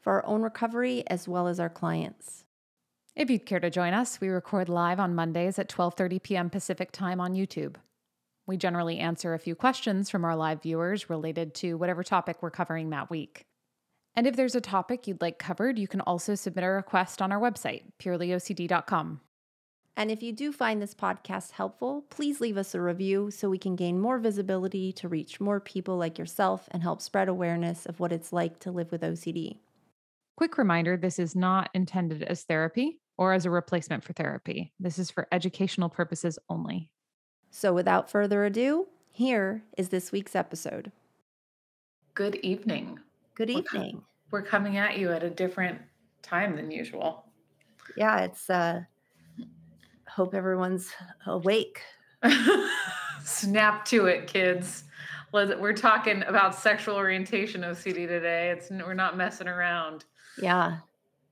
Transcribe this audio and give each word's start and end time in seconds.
for 0.00 0.14
our 0.14 0.26
own 0.26 0.42
recovery 0.42 1.04
as 1.06 1.28
well 1.28 1.48
as 1.48 1.60
our 1.60 1.68
clients. 1.68 2.44
If 3.16 3.30
you'd 3.30 3.46
care 3.46 3.60
to 3.60 3.70
join 3.70 3.94
us, 3.94 4.20
we 4.20 4.28
record 4.28 4.68
live 4.68 5.00
on 5.00 5.14
Mondays 5.14 5.58
at 5.58 5.68
12:30 5.68 6.22
p.m. 6.22 6.50
Pacific 6.50 6.92
Time 6.92 7.20
on 7.20 7.34
YouTube. 7.34 7.76
We 8.46 8.56
generally 8.56 8.98
answer 8.98 9.34
a 9.34 9.38
few 9.38 9.54
questions 9.54 10.08
from 10.08 10.24
our 10.24 10.36
live 10.36 10.62
viewers 10.62 11.10
related 11.10 11.54
to 11.56 11.74
whatever 11.74 12.02
topic 12.02 12.38
we're 12.40 12.50
covering 12.50 12.90
that 12.90 13.10
week. 13.10 13.44
And 14.14 14.26
if 14.26 14.36
there's 14.36 14.54
a 14.54 14.60
topic 14.60 15.06
you'd 15.06 15.20
like 15.20 15.38
covered, 15.38 15.78
you 15.78 15.86
can 15.86 16.00
also 16.00 16.34
submit 16.34 16.64
a 16.64 16.68
request 16.68 17.20
on 17.20 17.30
our 17.30 17.40
website, 17.40 17.82
purelyocd.com. 18.00 19.20
And 19.96 20.10
if 20.12 20.22
you 20.22 20.32
do 20.32 20.52
find 20.52 20.80
this 20.80 20.94
podcast 20.94 21.50
helpful, 21.52 22.04
please 22.08 22.40
leave 22.40 22.56
us 22.56 22.74
a 22.74 22.80
review 22.80 23.32
so 23.32 23.50
we 23.50 23.58
can 23.58 23.74
gain 23.74 24.00
more 24.00 24.18
visibility 24.18 24.92
to 24.92 25.08
reach 25.08 25.40
more 25.40 25.58
people 25.58 25.96
like 25.96 26.18
yourself 26.18 26.68
and 26.70 26.84
help 26.84 27.02
spread 27.02 27.28
awareness 27.28 27.84
of 27.84 27.98
what 27.98 28.12
it's 28.12 28.32
like 28.32 28.60
to 28.60 28.70
live 28.70 28.92
with 28.92 29.02
OCD. 29.02 29.58
Quick 30.38 30.56
reminder 30.56 30.96
this 30.96 31.18
is 31.18 31.34
not 31.34 31.68
intended 31.74 32.22
as 32.22 32.44
therapy 32.44 33.00
or 33.16 33.32
as 33.32 33.44
a 33.44 33.50
replacement 33.50 34.04
for 34.04 34.12
therapy. 34.12 34.72
This 34.78 34.96
is 34.96 35.10
for 35.10 35.26
educational 35.32 35.88
purposes 35.88 36.38
only. 36.48 36.92
So, 37.50 37.74
without 37.74 38.08
further 38.08 38.44
ado, 38.44 38.86
here 39.10 39.64
is 39.76 39.88
this 39.88 40.12
week's 40.12 40.36
episode. 40.36 40.92
Good 42.14 42.36
evening. 42.36 43.00
Good 43.34 43.50
evening. 43.50 44.02
We're, 44.30 44.42
coming 44.42 44.76
at 44.76 44.96
you 44.96 45.10
at 45.10 45.24
a 45.24 45.28
different 45.28 45.80
time 46.22 46.54
than 46.54 46.70
usual. 46.70 47.24
Yeah, 47.96 48.20
it's 48.20 48.48
uh 48.48 48.82
hope 50.06 50.34
everyone's 50.34 50.92
awake. 51.26 51.82
Snap 53.24 53.84
to 53.86 54.06
it, 54.06 54.28
kids. 54.28 54.84
We're 55.32 55.72
talking 55.72 56.22
about 56.28 56.54
sexual 56.54 56.94
orientation 56.94 57.62
OCD 57.62 58.06
today. 58.06 58.50
It's 58.50 58.70
we're 58.70 58.94
not 58.94 59.16
messing 59.16 59.48
around. 59.48 60.04
Yeah. 60.42 60.78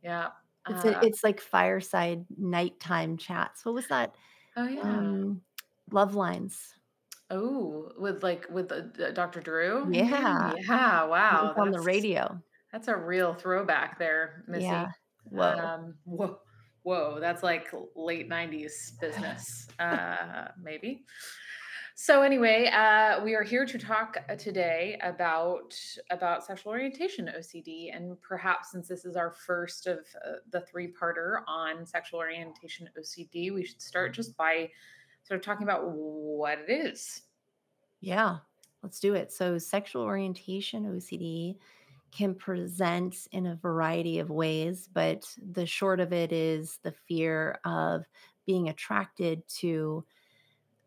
Yeah. 0.02 0.30
It's 0.68 0.84
a, 0.84 0.96
uh 0.98 1.00
it's 1.02 1.22
like 1.24 1.40
fireside 1.40 2.24
nighttime 2.36 3.16
chats. 3.16 3.64
What 3.64 3.74
was 3.74 3.86
that? 3.88 4.14
Oh 4.56 4.66
yeah. 4.66 4.80
Um, 4.82 5.42
love 5.90 6.14
lines. 6.14 6.74
Oh, 7.30 7.90
with 7.98 8.22
like 8.22 8.46
with 8.50 8.70
uh, 8.70 9.10
Dr. 9.12 9.40
Drew? 9.40 9.92
Yeah. 9.92 10.54
Yeah. 10.68 11.04
Wow. 11.04 11.54
on 11.56 11.70
the 11.70 11.80
radio. 11.80 12.40
That's 12.72 12.88
a 12.88 12.96
real 12.96 13.34
throwback 13.34 13.98
there, 13.98 14.44
Missy. 14.48 14.64
Yeah. 14.66 14.86
Whoa. 15.24 15.58
Um, 15.58 15.94
whoa. 16.04 16.40
Whoa. 16.82 17.18
That's 17.20 17.42
like 17.42 17.72
late 17.96 18.28
90s 18.28 18.92
business. 19.00 19.66
uh, 19.78 20.48
maybe. 20.60 21.04
So 21.98 22.20
anyway, 22.20 22.66
uh, 22.66 23.24
we 23.24 23.34
are 23.34 23.42
here 23.42 23.64
to 23.64 23.78
talk 23.78 24.18
uh, 24.28 24.36
today 24.36 24.98
about 25.02 25.74
about 26.10 26.44
sexual 26.44 26.72
orientation 26.72 27.32
OCD, 27.34 27.88
and 27.96 28.20
perhaps 28.20 28.72
since 28.72 28.86
this 28.86 29.06
is 29.06 29.16
our 29.16 29.32
first 29.32 29.86
of 29.86 30.00
uh, 30.22 30.32
the 30.50 30.60
three-parter 30.60 31.40
on 31.48 31.86
sexual 31.86 32.18
orientation 32.18 32.90
OCD, 33.00 33.50
we 33.50 33.64
should 33.64 33.80
start 33.80 34.12
just 34.12 34.36
by 34.36 34.68
sort 35.22 35.40
of 35.40 35.44
talking 35.46 35.62
about 35.62 35.90
what 35.90 36.58
it 36.58 36.70
is. 36.70 37.22
Yeah, 38.02 38.40
let's 38.82 39.00
do 39.00 39.14
it. 39.14 39.32
So, 39.32 39.56
sexual 39.56 40.02
orientation 40.02 40.84
OCD 40.84 41.56
can 42.12 42.34
present 42.34 43.26
in 43.32 43.46
a 43.46 43.56
variety 43.56 44.18
of 44.18 44.28
ways, 44.28 44.86
but 44.92 45.24
the 45.50 45.64
short 45.64 46.00
of 46.00 46.12
it 46.12 46.30
is 46.30 46.78
the 46.82 46.92
fear 47.08 47.58
of 47.64 48.04
being 48.44 48.68
attracted 48.68 49.48
to 49.60 50.04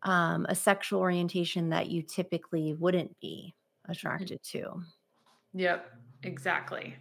um, 0.02 0.46
a 0.48 0.54
sexual 0.54 1.00
orientation 1.00 1.68
that 1.70 1.88
you 1.88 2.02
typically 2.02 2.74
wouldn't 2.74 3.18
be 3.20 3.54
mm-hmm. 3.54 3.92
attracted 3.92 4.42
to. 4.42 4.82
Yep, 5.54 5.90
exactly. 6.22 6.96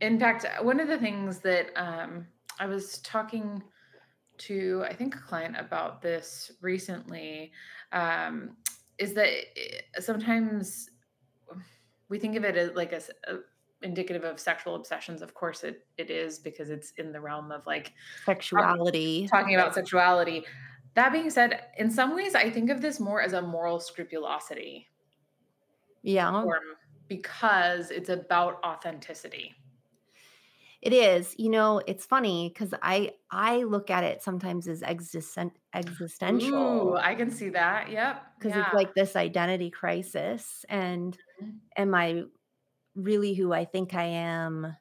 In 0.00 0.18
fact, 0.18 0.46
one 0.62 0.80
of 0.80 0.88
the 0.88 0.98
things 0.98 1.38
that 1.40 1.70
um, 1.76 2.26
I 2.58 2.66
was 2.66 2.98
talking 2.98 3.62
to, 4.38 4.84
I 4.88 4.94
think, 4.94 5.14
a 5.14 5.18
client 5.18 5.56
about 5.58 6.00
this 6.00 6.52
recently 6.62 7.52
um, 7.92 8.56
is 8.98 9.14
that 9.14 9.30
sometimes 9.98 10.88
we 12.08 12.18
think 12.18 12.36
of 12.36 12.44
it 12.44 12.56
as 12.56 12.74
like 12.74 12.92
a, 12.92 13.02
a 13.28 13.38
indicative 13.82 14.24
of 14.24 14.38
sexual 14.38 14.74
obsessions 14.74 15.22
of 15.22 15.32
course 15.32 15.64
it 15.64 15.86
it 15.96 16.10
is 16.10 16.38
because 16.38 16.68
it's 16.68 16.92
in 16.98 17.12
the 17.12 17.20
realm 17.20 17.50
of 17.50 17.66
like 17.66 17.94
sexuality 18.26 19.26
talking 19.26 19.54
about 19.54 19.74
sexuality 19.74 20.44
that 20.94 21.12
being 21.12 21.30
said, 21.30 21.62
in 21.78 21.90
some 21.90 22.14
ways, 22.16 22.34
I 22.34 22.50
think 22.50 22.70
of 22.70 22.80
this 22.80 22.98
more 23.00 23.22
as 23.22 23.32
a 23.32 23.42
moral 23.42 23.80
scrupulosity. 23.80 24.88
Yeah. 26.02 26.44
Because 27.08 27.90
it's 27.90 28.08
about 28.08 28.58
authenticity. 28.64 29.54
It 30.82 30.94
is. 30.94 31.34
You 31.38 31.50
know, 31.50 31.82
it's 31.86 32.06
funny 32.06 32.48
because 32.48 32.72
I 32.82 33.12
I 33.30 33.64
look 33.64 33.90
at 33.90 34.02
it 34.02 34.22
sometimes 34.22 34.66
as 34.66 34.80
existen- 34.80 35.52
existential. 35.74 36.54
Ooh, 36.54 36.96
I 36.96 37.14
can 37.14 37.30
see 37.30 37.50
that. 37.50 37.90
Yep. 37.90 38.22
Because 38.38 38.56
yeah. 38.56 38.64
it's 38.64 38.74
like 38.74 38.94
this 38.94 39.14
identity 39.14 39.70
crisis, 39.70 40.64
and 40.70 41.18
mm-hmm. 41.42 41.50
am 41.76 41.94
I 41.94 42.22
really 42.94 43.34
who 43.34 43.52
I 43.52 43.66
think 43.66 43.94
I 43.94 44.04
am? 44.04 44.74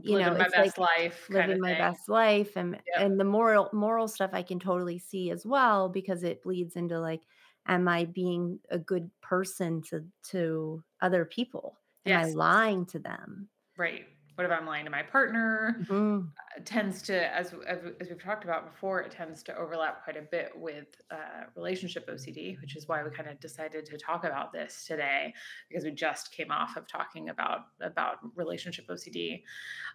You 0.00 0.16
living 0.16 0.32
know, 0.32 0.38
my 0.38 0.48
best 0.48 0.78
like 0.78 0.78
life, 0.78 1.26
living 1.28 1.60
my 1.60 1.74
best 1.74 2.08
life, 2.08 2.56
and 2.56 2.72
yep. 2.86 3.04
and 3.04 3.20
the 3.20 3.24
moral 3.24 3.68
moral 3.72 4.08
stuff 4.08 4.30
I 4.32 4.42
can 4.42 4.58
totally 4.58 4.98
see 4.98 5.30
as 5.30 5.44
well 5.44 5.88
because 5.88 6.22
it 6.22 6.42
bleeds 6.42 6.76
into 6.76 6.98
like, 6.98 7.22
am 7.66 7.88
I 7.88 8.06
being 8.06 8.58
a 8.70 8.78
good 8.78 9.10
person 9.20 9.82
to 9.90 10.04
to 10.30 10.82
other 11.00 11.24
people? 11.24 11.78
Am 12.06 12.10
yes. 12.10 12.30
I 12.30 12.32
lying 12.32 12.86
to 12.86 12.98
them? 12.98 13.48
Right 13.76 14.06
what 14.34 14.44
if 14.44 14.50
I'm 14.50 14.66
lying 14.66 14.84
to 14.84 14.90
my 14.90 15.02
partner? 15.02 15.76
Mm-hmm. 15.80 16.20
Uh, 16.20 16.60
tends 16.64 17.02
to, 17.02 17.34
as, 17.36 17.54
as, 17.66 17.80
as 18.00 18.08
we've 18.08 18.22
talked 18.22 18.44
about 18.44 18.72
before, 18.72 19.00
it 19.00 19.10
tends 19.10 19.42
to 19.44 19.56
overlap 19.56 20.04
quite 20.04 20.16
a 20.16 20.22
bit 20.22 20.52
with 20.54 20.86
uh, 21.10 21.44
relationship 21.54 22.08
OCD, 22.08 22.58
which 22.60 22.76
is 22.76 22.88
why 22.88 23.02
we 23.02 23.10
kind 23.10 23.28
of 23.28 23.38
decided 23.40 23.84
to 23.86 23.98
talk 23.98 24.24
about 24.24 24.52
this 24.52 24.84
today 24.86 25.34
because 25.68 25.84
we 25.84 25.90
just 25.90 26.32
came 26.32 26.50
off 26.50 26.76
of 26.76 26.86
talking 26.88 27.28
about 27.28 27.66
about 27.80 28.16
relationship 28.34 28.88
OCD. 28.88 29.42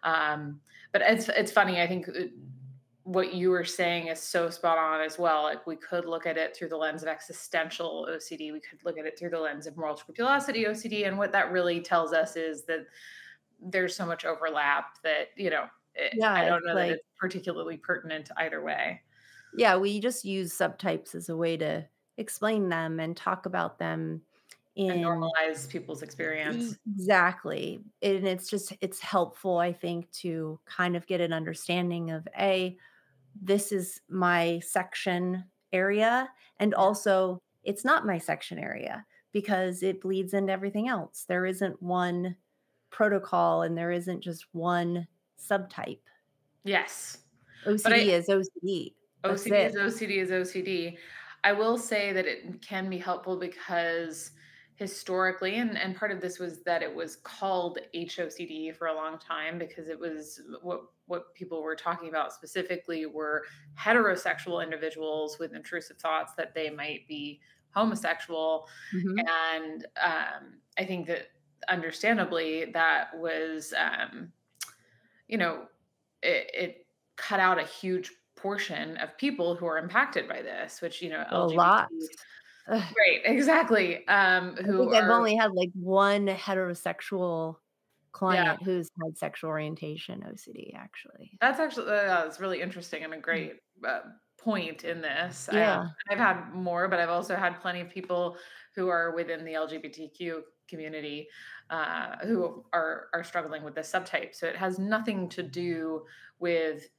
Um, 0.03 0.59
but 0.91 1.01
it's 1.01 1.29
it's 1.29 1.51
funny. 1.51 1.81
I 1.81 1.87
think. 1.87 2.07
Uh, 2.09 2.23
what 3.07 3.33
you 3.33 3.49
were 3.49 3.63
saying 3.63 4.07
is 4.07 4.19
so 4.19 4.49
spot 4.49 4.77
on 4.77 4.99
as 4.99 5.17
well. 5.17 5.43
Like 5.43 5.65
we 5.65 5.77
could 5.77 6.03
look 6.03 6.25
at 6.25 6.37
it 6.37 6.53
through 6.53 6.67
the 6.67 6.75
lens 6.75 7.03
of 7.03 7.07
existential 7.07 8.05
OCD. 8.11 8.51
We 8.51 8.59
could 8.59 8.83
look 8.83 8.97
at 8.97 9.05
it 9.05 9.17
through 9.17 9.29
the 9.29 9.39
lens 9.39 9.65
of 9.65 9.77
moral 9.77 9.95
scrupulosity 9.95 10.65
OCD. 10.65 11.07
And 11.07 11.17
what 11.17 11.31
that 11.31 11.53
really 11.53 11.79
tells 11.79 12.11
us 12.11 12.35
is 12.35 12.65
that 12.65 12.85
there's 13.61 13.95
so 13.95 14.05
much 14.05 14.25
overlap 14.25 15.01
that 15.03 15.29
you 15.35 15.49
know 15.49 15.63
eh, 15.95 16.05
it, 16.05 16.13
yeah, 16.15 16.33
I 16.33 16.45
don't 16.45 16.65
know 16.65 16.73
like, 16.73 16.89
that 16.89 16.93
it's 16.95 17.07
particularly 17.19 17.77
pertinent 17.77 18.29
either 18.37 18.61
way. 18.61 19.01
Yeah, 19.55 19.77
we 19.77 19.99
just 19.99 20.25
use 20.25 20.53
subtypes 20.53 21.15
as 21.15 21.29
a 21.29 21.37
way 21.37 21.57
to 21.57 21.85
explain 22.17 22.69
them 22.69 22.99
and 22.99 23.15
talk 23.15 23.45
about 23.45 23.79
them 23.79 24.21
in 24.75 24.91
and 24.91 25.03
normalize 25.03 25.67
people's 25.67 26.03
experience. 26.03 26.77
Exactly. 26.95 27.79
And 28.01 28.27
it's 28.27 28.49
just 28.49 28.73
it's 28.79 28.99
helpful 28.99 29.57
I 29.57 29.73
think 29.73 30.11
to 30.13 30.59
kind 30.65 30.95
of 30.95 31.07
get 31.07 31.19
an 31.19 31.33
understanding 31.33 32.11
of 32.11 32.27
a 32.37 32.77
this 33.39 33.71
is 33.71 34.01
my 34.09 34.59
section 34.63 35.43
area 35.73 36.29
and 36.59 36.73
also 36.73 37.41
it's 37.63 37.83
not 37.83 38.05
my 38.05 38.17
section 38.17 38.57
area 38.57 39.05
because 39.33 39.83
it 39.83 40.01
bleeds 40.01 40.33
into 40.33 40.53
everything 40.53 40.87
else. 40.87 41.25
There 41.27 41.45
isn't 41.45 41.81
one 41.81 42.35
protocol 42.89 43.63
and 43.63 43.77
there 43.77 43.91
isn't 43.91 44.21
just 44.21 44.45
one 44.51 45.07
subtype. 45.39 45.99
Yes. 46.63 47.19
OCD 47.65 47.91
I, 47.91 47.95
is 47.97 48.27
OCD. 48.27 48.93
That's 49.23 49.43
OCD 49.43 49.51
it. 49.51 49.75
is 49.75 49.75
OCD 49.75 50.17
is 50.17 50.29
OCD. 50.31 50.97
I 51.43 51.53
will 51.53 51.77
say 51.77 52.13
that 52.13 52.25
it 52.25 52.61
can 52.61 52.89
be 52.89 52.97
helpful 52.97 53.37
because 53.37 54.31
historically 54.77 55.55
and, 55.55 55.75
and 55.75 55.95
part 55.95 56.11
of 56.11 56.21
this 56.21 56.37
was 56.37 56.61
that 56.61 56.83
it 56.83 56.93
was 56.93 57.15
called 57.17 57.79
HOCD 57.95 58.75
for 58.75 58.87
a 58.87 58.93
long 58.93 59.17
time 59.17 59.57
because 59.57 59.87
it 59.87 59.99
was 59.99 60.39
what 60.61 60.81
what 61.07 61.33
people 61.33 61.63
were 61.63 61.75
talking 61.75 62.09
about 62.09 62.31
specifically 62.31 63.07
were 63.07 63.43
heterosexual 63.79 64.63
individuals 64.63 65.39
with 65.39 65.55
intrusive 65.55 65.97
thoughts 65.97 66.33
that 66.37 66.53
they 66.53 66.69
might 66.69 67.07
be 67.07 67.39
homosexual 67.71 68.67
mm-hmm. 68.95 69.17
and 69.19 69.87
um, 70.03 70.59
I 70.77 70.85
think 70.85 71.07
that 71.07 71.29
understandably 71.69 72.65
that 72.65 73.17
was 73.17 73.73
um, 73.77 74.33
you 75.27 75.37
know 75.37 75.67
it, 76.23 76.51
it 76.53 76.87
cut 77.17 77.39
out 77.41 77.59
a 77.59 77.63
huge 77.65 78.11
portion 78.37 78.97
of 78.97 79.17
people 79.17 79.55
who 79.55 79.65
are 79.67 79.77
impacted 79.79 80.27
by 80.29 80.41
this, 80.41 80.81
which, 80.81 81.01
you 81.01 81.09
know, 81.09 81.25
A 81.29 81.45
LGBT 81.47 81.47
lot. 81.47 81.91
Right, 82.97 83.21
exactly, 83.25 84.07
um, 84.07 84.57
I 84.65 84.67
who 84.67 84.73
think 84.75 84.93
I've 84.95 85.09
only 85.09 85.35
had, 85.35 85.51
like, 85.53 85.69
1 85.73 86.27
heterosexual 86.27 87.57
Yeah. 88.27 88.43
client 88.43 88.63
who's 88.63 88.89
had 89.03 89.17
sexual 89.17 89.49
orientation 89.51 90.23
OCD, 90.23 90.73
actually. 90.75 91.39
That's 91.41 91.59
actually 91.59 91.85
uh, 91.87 92.23
that's 92.25 92.39
really 92.39 92.61
interesting 92.61 93.03
and 93.03 93.13
a 93.13 93.19
Mm. 93.33 93.47
great, 93.47 93.59
uh, 93.85 94.01
point 94.37 94.83
in 94.83 95.01
this, 95.01 95.49
um, 95.49 95.51
Yeah. 95.51 95.87
I've 96.09 96.17
had 96.19 96.51
more, 96.53 96.87
but 96.87 96.99
I've 96.99 97.09
also 97.09 97.35
had 97.35 97.59
plenty 97.59 97.81
of 97.81 97.89
people 97.89 98.37
who 98.75 98.87
are 98.87 99.11
within 99.15 99.43
the 99.45 99.53
LGBTQ 99.55 100.43
community, 100.67 101.27
uh, 101.69 102.17
who 102.23 102.63
are 102.73 103.07
are 103.13 103.23
struggling 103.23 103.63
with 103.63 103.75
this 103.75 103.91
subtype, 103.91 104.35
so 104.35 104.47
it 104.47 104.55
has 104.55 104.79
nothing 104.79 105.29
to 105.29 105.43
do 105.43 106.05
with 106.39 106.89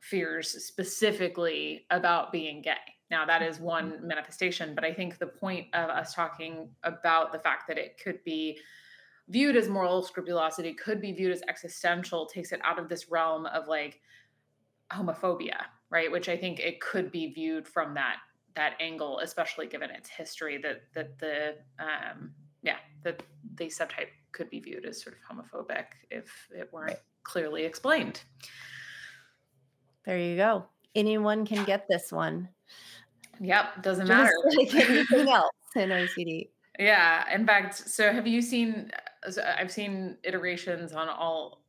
fears 0.00 0.50
specifically 0.64 1.86
about 1.90 2.32
being 2.32 2.62
gay. 2.62 2.76
Now 3.10 3.24
that 3.26 3.42
is 3.42 3.58
one 3.58 4.06
manifestation, 4.06 4.74
but 4.74 4.84
I 4.84 4.92
think 4.92 5.18
the 5.18 5.26
point 5.26 5.66
of 5.74 5.90
us 5.90 6.14
talking 6.14 6.68
about 6.84 7.32
the 7.32 7.38
fact 7.38 7.66
that 7.68 7.78
it 7.78 8.00
could 8.02 8.22
be 8.24 8.58
viewed 9.28 9.56
as 9.56 9.68
moral 9.68 10.02
scrupulosity, 10.02 10.72
could 10.72 11.00
be 11.00 11.12
viewed 11.12 11.32
as 11.32 11.42
existential, 11.48 12.26
takes 12.26 12.52
it 12.52 12.60
out 12.64 12.78
of 12.78 12.88
this 12.88 13.10
realm 13.10 13.44
of, 13.46 13.68
like, 13.68 14.00
homophobia, 14.90 15.58
right? 15.90 16.10
Which 16.10 16.28
I 16.28 16.36
think 16.36 16.60
it 16.60 16.80
could 16.80 17.12
be 17.12 17.32
viewed 17.32 17.68
from 17.68 17.94
that 17.94 18.16
that 18.54 18.74
angle, 18.80 19.20
especially 19.20 19.66
given 19.66 19.90
its 19.90 20.08
history 20.08 20.58
that 20.58 20.82
that 20.94 21.18
the, 21.18 21.56
um 21.78 22.32
yeah, 22.62 22.78
that 23.02 23.22
the 23.56 23.66
subtype 23.66 24.10
could 24.32 24.50
be 24.50 24.60
viewed 24.60 24.84
as 24.84 25.02
sort 25.02 25.16
of 25.16 25.36
homophobic 25.36 25.86
if 26.10 26.48
it 26.54 26.72
weren't 26.72 26.98
clearly 27.22 27.64
explained. 27.64 28.22
There 30.04 30.18
you 30.18 30.36
go. 30.36 30.64
Anyone 30.94 31.44
can 31.44 31.64
get 31.64 31.86
this 31.88 32.10
one. 32.12 32.48
Yep, 33.40 33.82
doesn't 33.82 34.08
matter. 34.08 34.32
Like 34.56 34.74
anything 34.74 35.28
else 35.28 35.52
in 35.76 35.90
OCD. 35.90 36.48
Yeah, 36.78 37.24
in 37.34 37.46
fact, 37.46 37.74
so 37.74 38.12
have 38.12 38.26
you 38.26 38.40
seen 38.40 38.90
uh, 39.26 39.30
so 39.30 39.42
I've 39.58 39.70
seen 39.70 40.16
iterations 40.22 40.92
on 40.92 41.08
all 41.08 41.62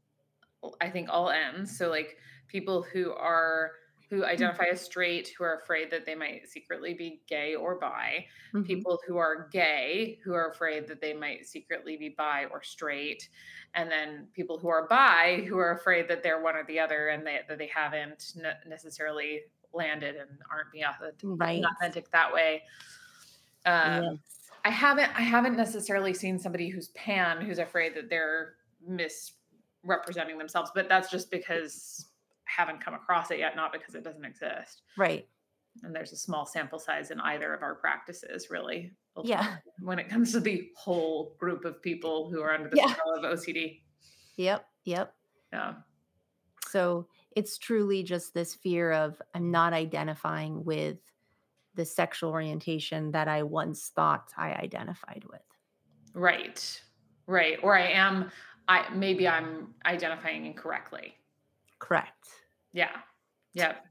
I 0.82 0.90
think 0.90 1.10
all 1.10 1.30
ends, 1.30 1.78
so, 1.78 1.90
like, 1.90 2.18
people 2.48 2.82
who 2.82 3.12
are 3.14 3.72
who 4.10 4.26
Mm. 4.38 4.60
identify 4.60 4.66
as 4.66 4.82
straight, 4.82 5.30
who 5.38 5.44
are 5.44 5.56
afraid 5.58 5.92
that 5.92 6.06
they 6.06 6.16
might 6.16 6.48
secretly 6.48 6.94
be 6.94 7.24
gay 7.28 7.56
or 7.56 7.80
bi, 7.80 8.26
Mhm. 8.54 8.86
people 8.86 9.00
who 9.08 9.18
are 9.18 9.48
gay, 9.50 10.20
who 10.24 10.34
are 10.34 10.50
afraid 10.50 10.88
that 10.88 11.02
they 11.02 11.14
might 11.14 11.46
secretly 11.46 11.98
be 11.98 12.10
bi 12.10 12.46
or 12.46 12.62
straight, 12.64 13.30
and 13.76 13.92
then 13.92 14.28
people 14.34 14.58
who 14.60 14.68
are 14.70 14.88
bi, 14.88 15.44
who 15.48 15.58
are 15.60 15.72
afraid 15.72 16.08
that 16.10 16.24
they're 16.24 16.42
one 16.42 16.56
or 16.56 16.66
the 16.66 16.80
other 16.80 17.10
and 17.10 17.26
they 17.28 17.42
that 17.48 17.58
they 17.60 17.68
haven't 17.68 18.34
ne 18.36 18.54
necessarily 18.68 19.44
landed 19.74 20.16
and 20.16 20.42
aren't 20.52 20.72
being 20.72 20.86
authentic 20.86 21.24
Right. 21.24 21.78
authentic 21.78 22.10
that 22.12 22.34
way. 22.34 22.64
Um, 23.66 24.02
Yes. 24.02 24.52
I 24.66 24.70
haven't 24.72 25.10
I 25.16 25.22
haven't 25.22 25.58
necessarily 25.58 26.14
seen 26.14 26.40
somebody 26.40 26.70
who's 26.70 26.90
pan, 26.90 27.42
who's 27.42 27.60
afraid 27.60 27.96
that 27.96 28.10
they're 28.10 28.56
misrepresenting 28.82 30.38
themselves, 30.38 30.72
but 30.76 30.90
that's 30.90 31.10
just 31.12 31.32
because 31.32 32.10
haven't 32.50 32.84
come 32.84 32.94
across 32.94 33.32
it 33.32 33.40
yet, 33.40 33.56
not 33.56 33.72
because 33.72 33.96
it 33.96 34.04
doesn't 34.04 34.26
exist. 34.26 34.82
Right. 34.98 35.28
And 35.84 35.96
there's 35.96 36.12
a 36.12 36.18
small 36.18 36.46
sample 36.46 36.80
size 36.80 37.12
in 37.12 37.20
either 37.22 37.54
of 37.54 37.62
our 37.62 37.76
practices, 37.76 38.50
really, 38.50 38.92
Yeah. 39.24 39.58
when 39.80 40.00
it 40.00 40.10
comes 40.10 40.32
to 40.34 40.40
the 40.40 40.70
whole 40.76 41.36
group 41.40 41.64
of 41.66 41.82
people 41.82 42.30
who 42.30 42.42
are 42.42 42.54
under 42.54 42.70
the 42.70 42.78
Yeah. 42.78 42.94
spell 42.94 43.16
of 43.16 43.24
OCD. 43.24 43.84
Yep, 44.36 44.66
yep. 44.86 45.16
Yeah. 45.54 45.76
So, 46.68 47.08
it's 47.36 47.58
truly 47.58 48.04
just 48.04 48.34
this 48.34 48.56
fear 48.56 48.92
of 48.92 49.22
I'm 49.34 49.52
not 49.52 49.74
identifying 49.74 50.64
with 50.66 50.98
the 51.76 51.86
sexual 51.86 52.32
orientation 52.32 53.12
that 53.12 53.28
I 53.28 53.44
once 53.44 53.90
thought 53.90 54.34
I 54.36 54.54
identified 54.54 55.24
with. 55.30 55.42
Right. 56.14 56.84
Right, 57.28 57.60
or 57.62 57.78
I 57.78 57.88
am 57.90 58.32
I 58.68 58.90
maybe 58.94 59.28
I'm 59.28 59.76
identifying 59.86 60.46
incorrectly. 60.48 61.16
Correct. 61.78 62.28
Yeah. 62.74 62.92
Yep. 63.54 63.86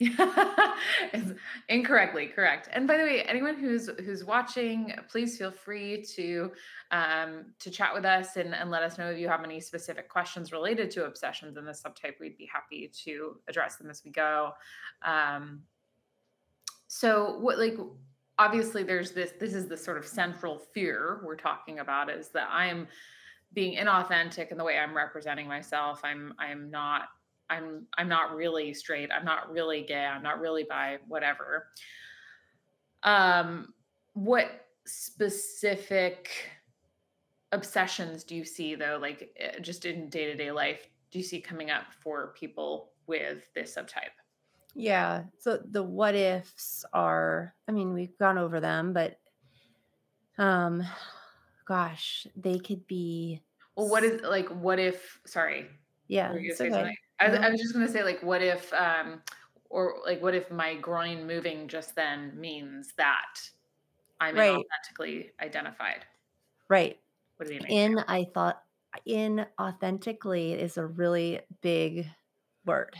It's 1.12 1.32
incorrectly, 1.68 2.26
correct. 2.26 2.68
And 2.72 2.86
by 2.86 2.96
the 2.96 3.02
way, 3.04 3.22
anyone 3.22 3.56
who's 3.56 3.88
who's 4.04 4.24
watching, 4.24 4.92
please 5.08 5.38
feel 5.38 5.50
free 5.50 6.02
to 6.16 6.52
um, 6.90 7.46
to 7.60 7.70
chat 7.70 7.94
with 7.94 8.04
us 8.04 8.36
and, 8.36 8.54
and 8.54 8.70
let 8.70 8.82
us 8.82 8.98
know 8.98 9.10
if 9.10 9.18
you 9.18 9.28
have 9.28 9.44
any 9.44 9.60
specific 9.60 10.08
questions 10.08 10.52
related 10.52 10.90
to 10.92 11.04
obsessions 11.04 11.56
in 11.56 11.64
this 11.64 11.82
subtype. 11.82 12.20
We'd 12.20 12.36
be 12.36 12.48
happy 12.52 12.90
to 13.04 13.36
address 13.48 13.76
them 13.76 13.90
as 13.90 14.02
we 14.04 14.10
go. 14.10 14.52
Um, 15.02 15.62
so 16.88 17.38
what 17.38 17.58
like 17.58 17.78
obviously 18.38 18.82
there's 18.82 19.12
this 19.12 19.32
this 19.38 19.54
is 19.54 19.68
the 19.68 19.76
sort 19.76 19.98
of 19.98 20.06
central 20.06 20.58
fear 20.58 21.20
we're 21.24 21.36
talking 21.36 21.78
about 21.78 22.10
is 22.10 22.28
that 22.30 22.48
I'm 22.50 22.88
being 23.52 23.76
inauthentic 23.78 24.50
in 24.50 24.58
the 24.58 24.64
way 24.64 24.78
I'm 24.78 24.96
representing 24.96 25.46
myself. 25.46 26.00
I'm 26.04 26.34
I'm 26.38 26.70
not 26.70 27.08
I'm 27.50 27.86
I'm 27.98 28.08
not 28.08 28.34
really 28.34 28.72
straight. 28.72 29.10
I'm 29.12 29.24
not 29.24 29.50
really 29.50 29.82
gay. 29.82 30.04
I'm 30.06 30.22
not 30.22 30.40
really 30.40 30.64
bi, 30.64 30.98
whatever. 31.08 31.66
Um, 33.02 33.74
what 34.14 34.66
specific 34.86 36.30
obsessions 37.52 38.24
do 38.24 38.34
you 38.36 38.44
see 38.44 38.74
though, 38.74 38.98
like 39.00 39.32
eh, 39.38 39.58
just 39.60 39.84
in 39.84 40.08
day 40.08 40.26
to 40.26 40.36
day 40.36 40.52
life, 40.52 40.86
do 41.10 41.18
you 41.18 41.24
see 41.24 41.40
coming 41.40 41.70
up 41.70 41.92
for 42.02 42.32
people 42.38 42.92
with 43.06 43.52
this 43.54 43.74
subtype? 43.76 44.14
Yeah. 44.74 45.24
So 45.38 45.58
the 45.70 45.82
what 45.82 46.14
ifs 46.14 46.84
are, 46.92 47.54
I 47.68 47.72
mean, 47.72 47.92
we've 47.92 48.16
gone 48.18 48.38
over 48.38 48.60
them, 48.60 48.92
but 48.92 49.18
um 50.38 50.82
gosh, 51.66 52.26
they 52.36 52.58
could 52.58 52.86
be 52.86 53.42
Well, 53.76 53.88
what 53.88 54.04
is 54.04 54.22
like, 54.22 54.48
what 54.48 54.78
if, 54.78 55.20
sorry, 55.26 55.68
yeah, 56.08 56.32
were 56.32 56.38
you 56.38 56.50
gonna 56.50 56.52
it's 56.52 56.60
okay. 56.60 56.70
something? 56.70 56.96
I 57.20 57.28
was, 57.28 57.38
I 57.38 57.48
was 57.50 57.60
just 57.60 57.72
gonna 57.74 57.88
say, 57.88 58.02
like, 58.02 58.22
what 58.22 58.42
if, 58.42 58.72
um, 58.72 59.22
or 59.68 59.96
like, 60.04 60.22
what 60.22 60.34
if 60.34 60.50
my 60.50 60.74
groin 60.76 61.26
moving 61.26 61.68
just 61.68 61.94
then 61.94 62.38
means 62.40 62.92
that 62.96 63.36
I'm 64.20 64.36
Right. 64.36 64.66
inauthentically 64.96 65.30
identified? 65.40 66.06
Right. 66.68 67.00
What 67.36 67.48
do 67.48 67.54
you 67.54 67.60
mean? 67.60 67.72
In 67.72 67.98
I 68.06 68.24
thought 68.32 68.62
in 69.04 69.46
authentically 69.60 70.52
is 70.52 70.76
a 70.76 70.86
really 70.86 71.40
big 71.62 72.08
word. 72.64 72.96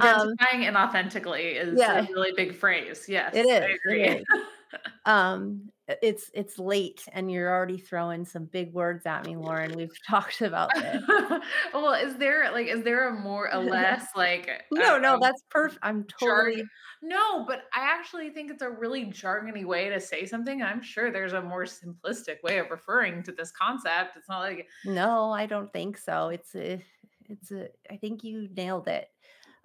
Um 0.00 0.36
Identifying 0.38 0.62
inauthentically 0.64 1.54
is 1.54 1.80
a 1.88 2.06
really 2.12 2.32
big 2.36 2.56
phrase. 2.56 3.08
it 3.08 3.12
Yes, 3.12 3.46
I 3.62 3.66
is. 3.68 3.76
Agree. 3.76 4.04
is. 4.04 4.24
Um 5.06 5.70
it's 6.02 6.30
it's 6.34 6.58
late 6.58 7.04
and 7.12 7.30
you're 7.30 7.52
already 7.52 7.78
throwing 7.78 8.24
some 8.24 8.46
big 8.46 8.72
words 8.72 9.06
at 9.06 9.24
me, 9.24 9.36
Lauren. 9.36 9.76
We've 9.76 9.96
talked 10.08 10.42
about 10.42 10.70
this. 10.74 11.02
well, 11.74 11.92
is 11.92 12.16
there 12.16 12.50
like, 12.52 12.66
is 12.66 12.82
there 12.82 13.08
a 13.08 13.20
more, 13.20 13.48
a 13.52 13.60
less 13.60 14.08
like, 14.16 14.64
No, 14.72 14.98
no, 14.98 15.18
that's 15.20 15.42
perfect. 15.48 15.78
I'm 15.82 16.06
jargon? 16.18 16.48
totally 16.48 16.64
No, 17.02 17.44
but 17.46 17.64
I 17.74 17.82
actually 17.82 18.30
think 18.30 18.50
it's 18.50 18.62
a 18.62 18.70
really 18.70 19.06
jargony 19.06 19.64
way 19.64 19.88
to 19.88 20.00
say 20.00 20.26
something. 20.26 20.60
I'm 20.60 20.82
sure 20.82 21.12
there's 21.12 21.34
a 21.34 21.42
more 21.42 21.64
simplistic 21.64 22.42
way 22.42 22.58
of 22.58 22.70
referring 22.70 23.22
to 23.24 23.32
this 23.32 23.52
concept. 23.52 24.16
It's 24.16 24.28
not 24.28 24.40
like, 24.40 24.66
no, 24.84 25.30
I 25.30 25.46
don't 25.46 25.72
think 25.72 25.98
so. 25.98 26.28
It's 26.28 26.54
a 26.56 26.82
it's 27.28 27.52
a 27.52 27.68
I 27.90 27.96
think 27.96 28.24
you 28.24 28.48
nailed 28.56 28.88
it. 28.88 29.08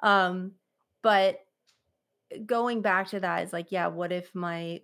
Um 0.03 0.51
but 1.01 1.39
going 2.45 2.81
back 2.81 3.09
to 3.09 3.19
that 3.19 3.43
is 3.43 3.51
like, 3.51 3.71
yeah, 3.71 3.87
what 3.87 4.11
if 4.11 4.33
my 4.35 4.81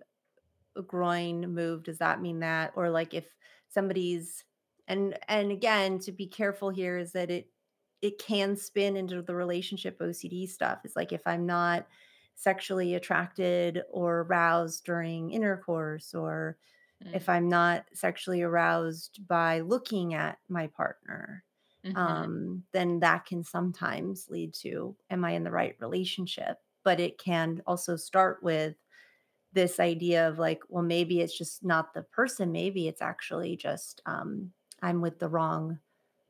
groin 0.82 1.52
move 1.54 1.84
Does 1.84 1.98
that 1.98 2.20
mean 2.20 2.40
that? 2.40 2.72
Or 2.76 2.90
like 2.90 3.14
if 3.14 3.36
somebody's 3.68 4.44
and 4.86 5.18
and 5.28 5.52
again, 5.52 5.98
to 6.00 6.12
be 6.12 6.26
careful 6.26 6.70
here 6.70 6.98
is 6.98 7.12
that 7.12 7.30
it 7.30 7.50
it 8.02 8.18
can 8.18 8.56
spin 8.56 8.96
into 8.96 9.22
the 9.22 9.34
relationship 9.34 9.98
OCD 10.00 10.46
stuff. 10.46 10.80
It's 10.84 10.96
like 10.96 11.12
if 11.12 11.26
I'm 11.26 11.46
not 11.46 11.88
sexually 12.34 12.94
attracted 12.94 13.82
or 13.90 14.20
aroused 14.20 14.84
during 14.84 15.32
intercourse 15.32 16.14
or 16.14 16.58
mm, 17.00 17.14
if 17.14 17.28
I'm 17.28 17.48
not 17.48 17.86
sexually 17.94 18.42
aroused 18.42 19.26
by 19.26 19.60
looking 19.60 20.14
at 20.14 20.38
my 20.48 20.66
partner, 20.66 21.44
mhm, 21.82 22.18
um, 22.18 22.64
then 22.72 23.00
that 23.00 23.24
can 23.24 23.42
sometimes 23.42 24.28
lead 24.28 24.54
to, 24.54 24.96
am 25.10 25.24
I 25.24 25.32
in 25.32 25.44
the 25.44 25.50
right 25.50 25.74
relationship? 25.80 26.58
But 26.84 27.00
it 27.00 27.18
can 27.18 27.62
also 27.66 27.96
start 27.96 28.42
with 28.42 28.76
this 29.58 29.80
idea 29.80 30.28
of 30.28 30.38
like, 30.38 30.60
well, 30.68 30.82
maybe 30.84 31.20
it's 31.20 31.36
just 31.36 31.64
not 31.64 31.94
the 31.94 32.02
person. 32.02 32.52
Maybe 32.52 32.88
it's 32.88 33.02
actually 33.02 33.56
just 33.56 34.00
um, 34.06 34.52
I'm 34.82 35.00
with 35.00 35.18
the 35.18 35.28
wrong 35.28 35.80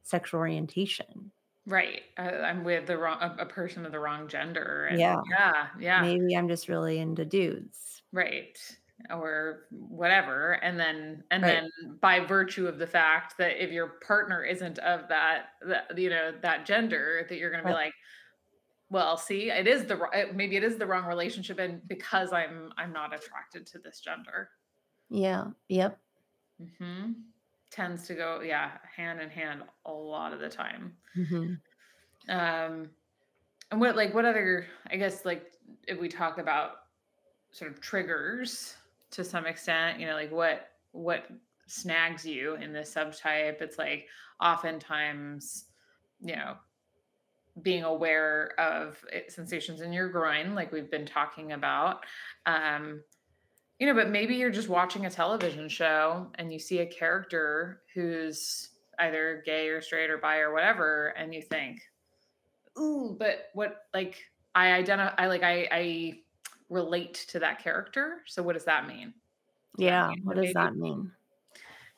sexual 0.03 0.41
orientation. 0.41 1.33
right. 1.67 2.03
I, 2.17 2.31
I'm 2.31 2.65
with 2.65 2.87
the 2.87 2.97
wrong, 2.99 3.19
a, 3.21 3.43
a 3.43 3.47
person 3.47 3.85
of 3.87 3.93
the 3.93 4.01
wrong 4.01 4.29
gender. 4.29 4.87
And 4.87 4.99
Yeah. 4.99 5.17
yeah, 5.31 5.69
yeah. 5.79 6.03
Maybe 6.03 6.35
I'm 6.37 6.49
just 6.49 6.69
really 6.69 6.99
into 6.99 7.25
dudes. 7.25 8.03
Right. 8.13 8.59
Or 9.11 9.67
whatever. 9.71 10.53
And 10.55 10.79
then 10.81 11.25
and 11.31 11.43
Right. 11.43 11.63
then 11.83 11.99
by 12.01 12.21
virtue 12.21 12.67
of 12.67 12.79
the 12.79 12.87
fact 12.87 13.37
that 13.39 13.63
if 13.63 13.71
your 13.71 13.99
partner 14.07 14.43
isn't 14.45 14.79
of 14.81 15.09
that 15.09 15.51
that 15.67 15.97
you 15.99 16.11
know, 16.11 16.33
that 16.43 16.67
gender, 16.67 17.25
that 17.29 17.37
you're 17.39 17.51
gonna 17.51 17.65
be 17.65 17.71
Right. 17.71 17.75
like, 17.75 17.95
well, 18.91 19.17
see, 19.17 19.51
it 19.51 19.67
is 19.67 19.87
the 19.87 20.31
maybe 20.35 20.57
it 20.57 20.65
is 20.65 20.79
the 20.79 20.87
wrong 20.87 21.05
relationship, 21.07 21.59
and 21.59 21.87
because 21.89 22.33
I'm 22.33 22.73
I'm 22.79 22.93
not 22.93 23.15
attracted 23.15 23.67
to 23.69 23.79
this 23.79 24.01
gender. 24.01 24.51
Yeah. 25.11 25.53
Yep. 25.69 26.01
hmm 26.59 27.13
Tends 27.71 28.07
to 28.07 28.15
go, 28.15 28.41
yeah, 28.41 28.79
hand 28.97 29.21
in 29.21 29.29
hand 29.29 29.63
a 29.85 29.93
lot 29.93 30.33
of 30.33 30.41
the 30.41 30.49
time. 30.49 30.97
Mhm. 31.15 31.61
Um, 32.29 32.91
and 33.71 33.81
what 33.81 33.97
like 33.97 34.15
what 34.15 34.25
other? 34.25 34.69
I 34.89 34.97
guess 34.97 35.25
like 35.25 35.53
if 35.87 36.01
we 36.01 36.09
talk 36.09 36.39
about 36.39 36.79
sort 37.53 37.73
of 37.73 37.81
triggers 37.81 38.77
to 39.13 39.25
some 39.25 39.47
extent, 39.47 40.01
you 40.01 40.07
know, 40.07 40.15
like 40.15 40.33
what 40.33 40.71
what 40.93 41.29
snags 41.69 42.27
you 42.27 42.57
in 42.57 42.73
this 42.73 42.95
subtype? 42.95 43.63
It's 43.63 43.79
like 43.79 44.09
oftentimes, 44.41 45.67
you 46.21 46.37
know, 46.37 46.59
being 47.63 47.85
aware 47.85 48.53
of 48.59 49.05
sensations 49.29 49.81
in 49.81 49.93
your 49.93 50.09
groin, 50.09 50.55
like 50.55 50.73
we've 50.73 50.91
been 50.91 51.07
talking 51.07 51.53
about. 51.53 52.05
Um, 52.47 53.03
you 53.79 53.87
know, 53.87 53.95
but 53.95 54.11
maybe 54.11 54.35
you're 54.35 54.51
just 54.51 54.69
watching 54.69 55.07
a 55.07 55.11
television 55.11 55.69
show 55.69 56.27
and 56.35 56.53
you 56.53 56.59
see 56.59 56.81
a 56.81 56.87
character 56.87 57.83
who's 57.95 58.71
either 58.99 59.43
gay 59.47 59.69
or 59.69 59.81
straight 59.81 60.11
or 60.11 60.19
bi 60.19 60.39
or 60.39 60.53
whatever, 60.53 61.15
and 61.17 61.33
you 61.33 61.43
think, 61.43 61.81
ooh, 62.79 63.17
but 63.19 63.51
what 63.55 63.83
like 63.95 64.19
I 64.55 64.73
identify 64.73 65.15
I 65.17 65.27
like 65.29 65.43
I 65.43 65.69
I 65.71 66.19
relate 66.69 67.27
to 67.29 67.39
that 67.39 67.63
character. 67.63 68.23
So 68.27 68.43
what 68.43 68.55
does 68.55 68.65
that 68.65 68.87
mean? 68.89 69.15
Yeah. 69.77 70.11
What 70.25 70.35
does 70.35 70.43
maybe 70.43 70.53
that 70.55 70.77
mean? 70.77 71.13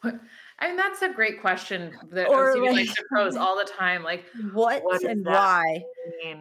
what 0.03 0.21
I 0.61 0.69
mean 0.69 0.77
that's 0.77 1.03
a 1.03 1.13
great 1.13 1.41
question 1.41 1.97
that 2.11 2.29
Or 2.29 2.55
OCD 2.55 2.61
like 2.61 2.75
likes 2.77 2.95
to 2.95 3.05
pose 3.15 3.37
all 3.37 3.57
the 3.57 3.65
time. 3.65 4.03
Like, 4.03 4.25
what 4.53 4.83
what 4.85 5.03
and 5.05 5.25
why? 5.25 5.83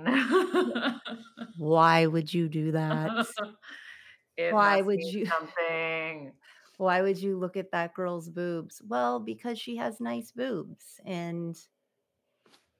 Why 1.57 2.05
would 2.07 2.33
you 2.33 2.49
do 2.49 2.71
that? 2.73 3.27
Why 4.49 4.81
would 4.81 5.03
you 5.03 5.25
something. 5.25 6.33
why 6.77 7.01
would 7.01 7.17
you 7.21 7.37
look 7.37 7.57
at 7.57 7.71
that 7.71 7.93
girl's 7.93 8.29
boobs? 8.29 8.81
Well, 8.85 9.19
because 9.19 9.59
she 9.59 9.75
has 9.77 9.99
nice 9.99 10.31
boobs 10.31 10.99
and 11.05 11.59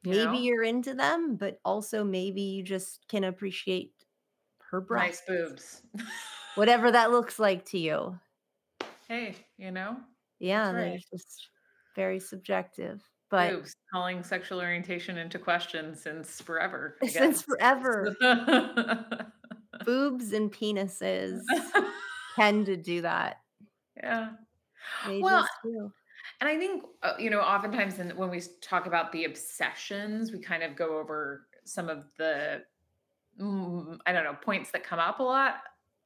You 0.04 0.12
maybe 0.12 0.26
know? 0.26 0.40
you're 0.40 0.64
into 0.64 0.94
them, 0.94 1.36
but 1.36 1.60
also 1.66 2.04
maybe 2.04 2.42
you 2.42 2.64
just 2.64 3.08
can 3.08 3.24
appreciate 3.24 3.94
her 4.72 4.82
breasts. 4.82 5.24
Nice 5.28 5.40
boobs. 5.40 5.84
Whatever 6.56 6.92
that 6.92 7.12
looks 7.12 7.40
like 7.40 7.66
to 7.68 7.78
you. 7.80 8.20
hey, 9.08 9.36
you 9.58 9.72
know? 9.72 9.98
Yeah, 10.40 10.72
right. 10.72 10.92
there's 10.92 11.06
just 11.12 11.50
very 11.96 12.20
subjective. 12.20 13.10
But 13.30 13.50
Boobs, 13.52 13.76
calling 13.92 14.24
sexual 14.24 14.60
orientation 14.60 15.18
into 15.18 15.40
question 15.40 15.96
since 15.96 16.42
forever, 16.42 16.98
I 17.02 17.08
since 17.08 17.42
guess. 17.42 17.44
forever, 17.44 18.16
boobs 19.84 20.34
and 20.34 20.52
penises 20.52 21.42
tend 22.36 22.66
to 22.68 22.78
do 22.78 23.02
that. 23.02 23.38
yeah. 23.96 24.34
They 25.04 25.22
Well, 25.22 25.42
just 25.42 25.52
do. 25.64 25.94
and 26.42 26.50
I 26.50 26.58
think, 26.58 26.86
uh, 27.04 27.16
you 27.20 27.30
know, 27.30 27.42
oftentimes 27.42 28.00
in, 28.00 28.12
when 28.18 28.30
we 28.30 28.38
s- 28.38 28.50
talk 28.62 28.86
about 28.88 29.12
the 29.12 29.26
obsessions, 29.26 30.32
we 30.32 30.40
kind 30.40 30.64
of 30.64 30.76
go 30.76 31.00
over 31.00 31.48
some 31.66 31.90
of 31.90 32.06
the, 32.18 32.66
mm, 33.40 34.00
I 34.06 34.14
don't 34.14 34.26
know, 34.26 34.36
points 34.36 34.72
that 34.72 34.84
come 34.84 35.00
up 35.00 35.20
a 35.20 35.24
lot 35.24 35.64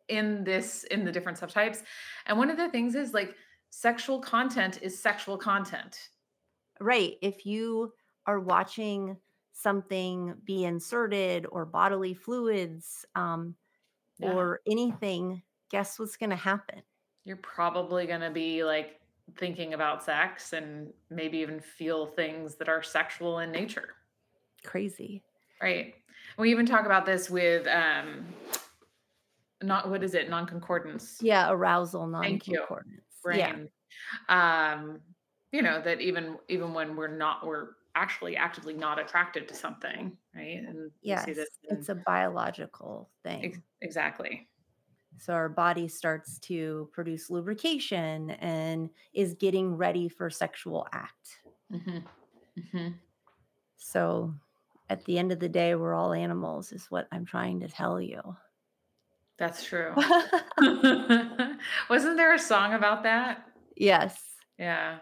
in 0.10 0.44
this, 0.44 0.84
in 0.86 1.06
the 1.06 1.12
different 1.12 1.40
subtypes. 1.40 1.84
And 2.28 2.38
one 2.38 2.50
of 2.52 2.58
the 2.58 2.70
things 2.70 2.96
is 2.96 3.14
like 3.14 3.36
sexual 3.74 4.20
content 4.20 4.78
is 4.84 4.98
sexual 4.98 5.36
content. 5.36 6.10
Right. 6.80 7.16
If 7.22 7.44
you 7.46 7.92
are 8.28 8.40
watching 8.40 9.18
something 9.52 10.36
be 10.46 10.66
inserted 10.66 11.48
or 11.50 11.66
bodily 11.66 12.14
fluids 12.14 13.04
um, 13.16 13.56
Yeah. 14.20 14.34
or 14.34 14.62
anything, 14.68 15.42
guess 15.70 15.98
what's 15.98 16.16
going 16.18 16.30
to 16.30 16.36
happen? 16.36 16.84
You're 17.26 17.38
probably 17.38 18.06
going 18.06 18.22
to 18.22 18.30
be 18.30 18.64
like 18.64 19.00
thinking 19.38 19.74
about 19.74 20.04
sex 20.04 20.54
and 20.54 20.94
maybe 21.10 21.40
even 21.40 21.60
feel 21.60 22.06
things 22.06 22.56
that 22.56 22.70
are 22.70 22.84
sexual 22.84 23.40
in 23.40 23.52
nature. 23.52 23.96
Crazy. 24.64 25.24
Right. 25.62 25.96
We 26.38 26.52
even 26.52 26.66
talk 26.66 26.86
about 26.86 27.06
this 27.06 27.30
with 27.30 27.68
um 27.68 28.26
not 29.62 29.90
what 29.90 30.04
is 30.04 30.14
it? 30.14 30.30
Non-concordance. 30.30 31.20
Yeah. 31.22 31.50
Arousal 31.52 32.12
Thank 32.22 32.48
you. 32.48 32.66
Yeah. 33.30 33.60
Um, 34.30 35.02
you 35.52 35.62
know, 35.62 35.82
that 35.82 36.02
even 36.02 36.40
even 36.50 36.74
when 36.74 36.96
we're 36.96 37.16
not 37.16 37.46
we're 37.46 37.76
actually 37.96 38.36
actively 38.36 38.74
not 38.74 39.00
attracted 39.00 39.48
to 39.50 39.56
something, 39.56 40.18
right? 40.36 40.64
And 40.68 40.92
Yes. 41.02 41.26
see 41.26 41.34
this 41.34 41.50
It's 41.70 41.90
a 41.90 41.96
biological 41.96 43.12
ex- 43.42 43.60
thing. 43.60 43.64
exactly. 43.82 44.50
So 45.20 45.34
our 45.34 45.50
body 45.50 45.88
starts 45.88 46.40
to 46.42 46.90
produce 46.92 47.30
lubrication 47.30 48.32
and 48.32 48.90
is 49.14 49.36
getting 49.36 49.76
ready 49.76 50.10
for 50.10 50.30
sexual 50.30 50.88
act. 50.92 51.44
hmm 51.70 52.08
hmm 52.72 53.04
So 53.78 54.34
at 54.90 55.06
the 55.06 55.18
end 55.20 55.32
of 55.32 55.40
the 55.40 55.50
day, 55.50 55.76
we're 55.76 55.94
all 55.94 56.14
animals, 56.14 56.72
is 56.72 56.90
what 56.90 57.08
I'm 57.12 57.26
trying 57.26 57.60
to 57.62 57.68
tell 57.68 58.02
you. 58.02 58.36
That's 59.38 59.64
true. 59.64 59.94
Wasn't 61.90 62.18
there 62.18 62.34
a 62.34 62.40
song 62.40 62.74
about 62.74 63.04
that? 63.04 63.46
yes. 63.76 64.36
Yeah. 64.58 65.00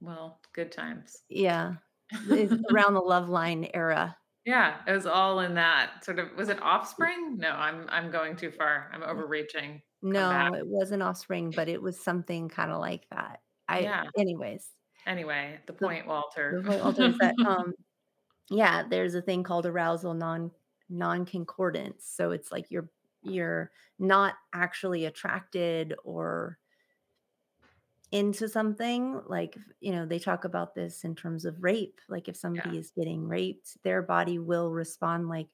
Well, 0.00 0.40
good 0.52 0.72
times. 0.72 1.22
Yeah. 1.28 1.76
Around 2.30 2.94
the 2.94 3.00
Loveline 3.00 3.70
era. 3.72 4.16
Yeah, 4.44 4.82
it 4.86 4.92
was 4.92 5.06
all 5.06 5.40
in 5.40 5.54
that 5.54 6.04
sort 6.04 6.18
of 6.18 6.32
was 6.36 6.48
it 6.48 6.60
offspring? 6.60 7.38
No, 7.38 7.50
I'm 7.50 7.86
I'm 7.88 8.10
going 8.10 8.36
too 8.36 8.50
far. 8.50 8.90
I'm 8.92 9.02
overreaching. 9.02 9.82
No, 10.02 10.52
it 10.54 10.66
wasn't 10.66 11.02
offspring, 11.02 11.52
but 11.52 11.68
it 11.68 11.80
was 11.80 12.02
something 12.02 12.48
kind 12.48 12.72
of 12.72 12.80
like 12.80 13.08
that. 13.10 13.40
I 13.68 13.80
Yeah. 13.80 14.04
anyways, 14.18 14.68
Anyway, 15.06 15.60
the 15.66 15.72
the 15.78 15.86
point, 15.86 16.06
Walter. 16.06 16.52
the 16.56 16.62
point 16.62 16.82
Walter 16.82 17.04
is 17.04 17.18
that 17.18 17.36
um 17.46 17.72
yeah, 18.50 18.84
there's 18.88 19.14
a 19.14 19.22
thing 19.22 19.42
called 19.44 19.66
arousal 19.66 20.14
non 20.14 20.52
non-concordance. 20.90 22.06
So 22.06 22.32
it's 22.32 22.52
like 22.52 22.70
you're 22.70 22.90
you're 23.22 23.70
not 23.98 24.34
actually 24.54 25.04
attracted 25.04 25.94
or 26.04 26.58
into 28.10 28.46
something 28.46 29.20
like 29.26 29.56
you 29.80 29.90
know 29.92 30.04
they 30.04 30.18
talk 30.18 30.44
about 30.44 30.74
this 30.74 31.02
in 31.04 31.14
terms 31.14 31.44
of 31.46 31.62
rape 31.62 31.98
like 32.08 32.28
if 32.28 32.34
Yeah. 32.34 32.40
somebody 32.40 32.78
is 32.78 32.90
getting 32.90 33.26
raped 33.26 33.82
their 33.84 34.02
body 34.02 34.38
will 34.38 34.70
respond 34.70 35.28
like 35.28 35.48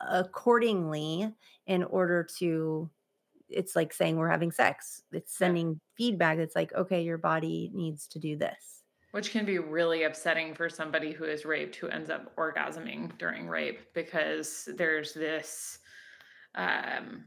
accordingly 0.00 1.34
in 1.66 1.84
order 1.84 2.26
to 2.38 2.90
it's 3.48 3.76
like 3.76 3.92
saying 3.92 4.16
we're 4.16 4.28
having 4.30 4.52
sex 4.52 5.02
it's 5.12 5.34
Yeah. 5.34 5.46
sending 5.48 5.80
feedback 5.96 6.38
it's 6.38 6.56
like 6.56 6.72
okay 6.74 7.02
your 7.02 7.18
body 7.18 7.70
needs 7.74 8.06
to 8.08 8.18
do 8.18 8.36
this 8.36 8.82
Which 9.10 9.30
can 9.30 9.44
be 9.44 9.58
really 9.58 10.04
upsetting 10.04 10.54
for 10.54 10.70
somebody 10.70 11.12
who 11.12 11.24
is 11.24 11.44
raped 11.44 11.76
who 11.76 11.88
ends 11.88 12.08
up 12.08 12.34
orgasming 12.36 13.18
during 13.18 13.46
rape 13.48 13.92
because 13.92 14.68
there's 14.76 15.12
this 15.12 15.80
um 16.54 17.24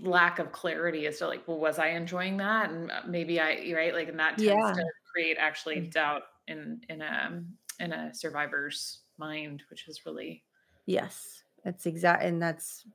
lack 0.00 0.38
of 0.38 0.50
clarity 0.50 1.06
as 1.06 1.18
to 1.18 1.26
like, 1.28 1.46
well, 1.46 1.58
was 1.58 1.78
I 1.78 1.88
enjoying 1.88 2.38
that? 2.38 2.70
And 2.70 2.90
uh, 2.90 3.02
maybe 3.06 3.38
I, 3.38 3.72
right, 3.74 3.92
like, 3.92 4.08
and 4.08 4.18
that 4.18 4.38
tends 4.38 4.42
yeah. 4.46 4.72
to 4.72 4.84
create 5.12 5.36
actually 5.38 5.80
doubt 5.80 6.22
in 6.48 6.80
in 6.88 7.02
a 7.02 7.42
in 7.80 7.92
a 7.92 8.14
survivor's 8.14 9.00
mind, 9.18 9.62
which 9.70 9.88
is 9.88 10.06
really 10.06 10.42
yes. 10.86 11.42
That's 11.64 11.86
exact 11.86 12.22
and 12.22 12.42
that's 12.42 12.86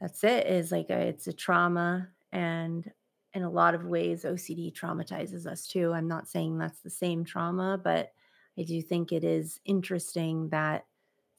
that's 0.00 0.24
it 0.24 0.46
is 0.46 0.72
like 0.72 0.88
a, 0.90 0.98
it's 0.98 1.26
a 1.26 1.32
trauma 1.32 2.08
and 2.32 2.90
in 3.34 3.42
a 3.42 3.50
lot 3.50 3.74
of 3.74 3.84
ways 3.84 4.24
ocd 4.24 4.72
traumatizes 4.72 5.46
us 5.46 5.66
too. 5.66 5.92
I'm 5.92 6.08
not 6.08 6.28
saying 6.28 6.56
that's 6.56 6.80
the 6.80 6.88
same 6.90 7.24
trauma 7.24 7.78
but 7.82 8.12
i 8.58 8.62
do 8.62 8.80
think 8.80 9.12
it 9.12 9.22
is 9.22 9.60
interesting 9.66 10.48
that 10.48 10.86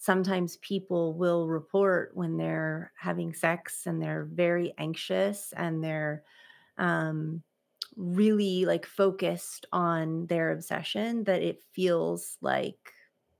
sometimes 0.03 0.57
people 0.57 1.13
will 1.13 1.47
report 1.47 2.15
when 2.15 2.37
they're 2.37 2.91
having 2.97 3.33
sex 3.33 3.85
and 3.87 4.01
they're 4.01 4.25
very 4.25 4.73
anxious 4.77 5.53
and 5.53 5.83
they're 5.83 6.23
um 6.77 7.43
really 7.97 8.65
like 8.65 8.85
focused 8.85 9.65
on 9.73 10.27
their 10.27 10.51
obsession 10.51 11.25
that 11.25 11.41
it 11.43 11.63
feels 11.73 12.37
like 12.41 12.93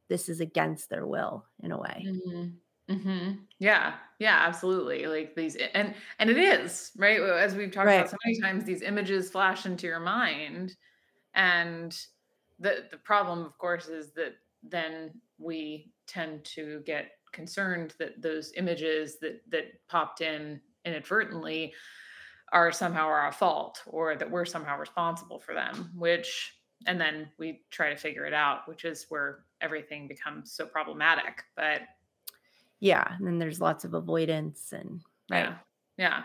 this 0.09 0.29
is 0.29 0.39
against 0.41 0.89
their 0.89 1.07
will 1.07 1.47
in 1.61 1.71
a 1.71 1.79
way 1.79 2.05
Mhm. 2.05 2.59
Mhm. 2.89 3.47
Yeah. 3.59 3.99
Yeah, 4.19 4.37
absolutely. 4.45 5.05
Like 5.07 5.35
these 5.35 5.55
and 5.55 5.95
and 6.19 6.29
it 6.29 6.37
is, 6.37 6.91
right? 6.97 7.19
As 7.21 7.55
we've 7.55 7.71
talked 7.71 7.93
about 7.93 8.09
so 8.09 8.17
many 8.25 8.39
times, 8.41 8.65
these 8.65 8.81
images 8.81 9.31
flash 9.31 9.65
into 9.65 9.87
your 9.87 9.99
mind. 10.01 10.75
And 11.35 11.97
the 12.59 12.89
the 12.91 12.97
problem, 12.99 13.41
of 13.45 13.57
course, 13.59 13.89
is 13.89 14.13
that 14.15 14.35
then 14.63 15.21
we 15.37 15.91
tend 16.07 16.43
to 16.43 16.81
get 16.85 17.11
concerned 17.31 17.95
that 17.99 18.21
those 18.21 18.53
images 18.55 19.19
that 19.19 19.41
that 19.49 19.65
popped 19.87 20.21
in 20.21 20.61
inadvertently 20.85 21.73
are 22.51 22.71
somehow 22.71 23.07
our 23.07 23.31
fault 23.31 23.81
or 23.87 24.15
that 24.15 24.29
we're 24.29 24.45
somehow 24.45 24.77
responsible 24.77 25.39
for 25.39 25.53
them, 25.53 25.91
which 25.95 26.53
and 26.85 26.99
then 26.99 27.29
we 27.37 27.61
try 27.71 27.89
to 27.89 27.95
figure 27.95 28.25
it 28.25 28.33
out, 28.33 28.67
which 28.67 28.85
is 28.85 29.05
where 29.09 29.45
everything 29.61 30.07
becomes 30.07 30.51
so 30.51 30.65
problematic. 30.65 31.43
But 31.55 31.81
yeah, 32.79 33.15
and 33.17 33.25
then 33.25 33.39
there's 33.39 33.61
lots 33.61 33.85
of 33.85 33.93
avoidance 33.93 34.73
and 34.73 35.01
right. 35.31 35.45
Yeah. 35.45 35.55
Yeah. 35.97 36.23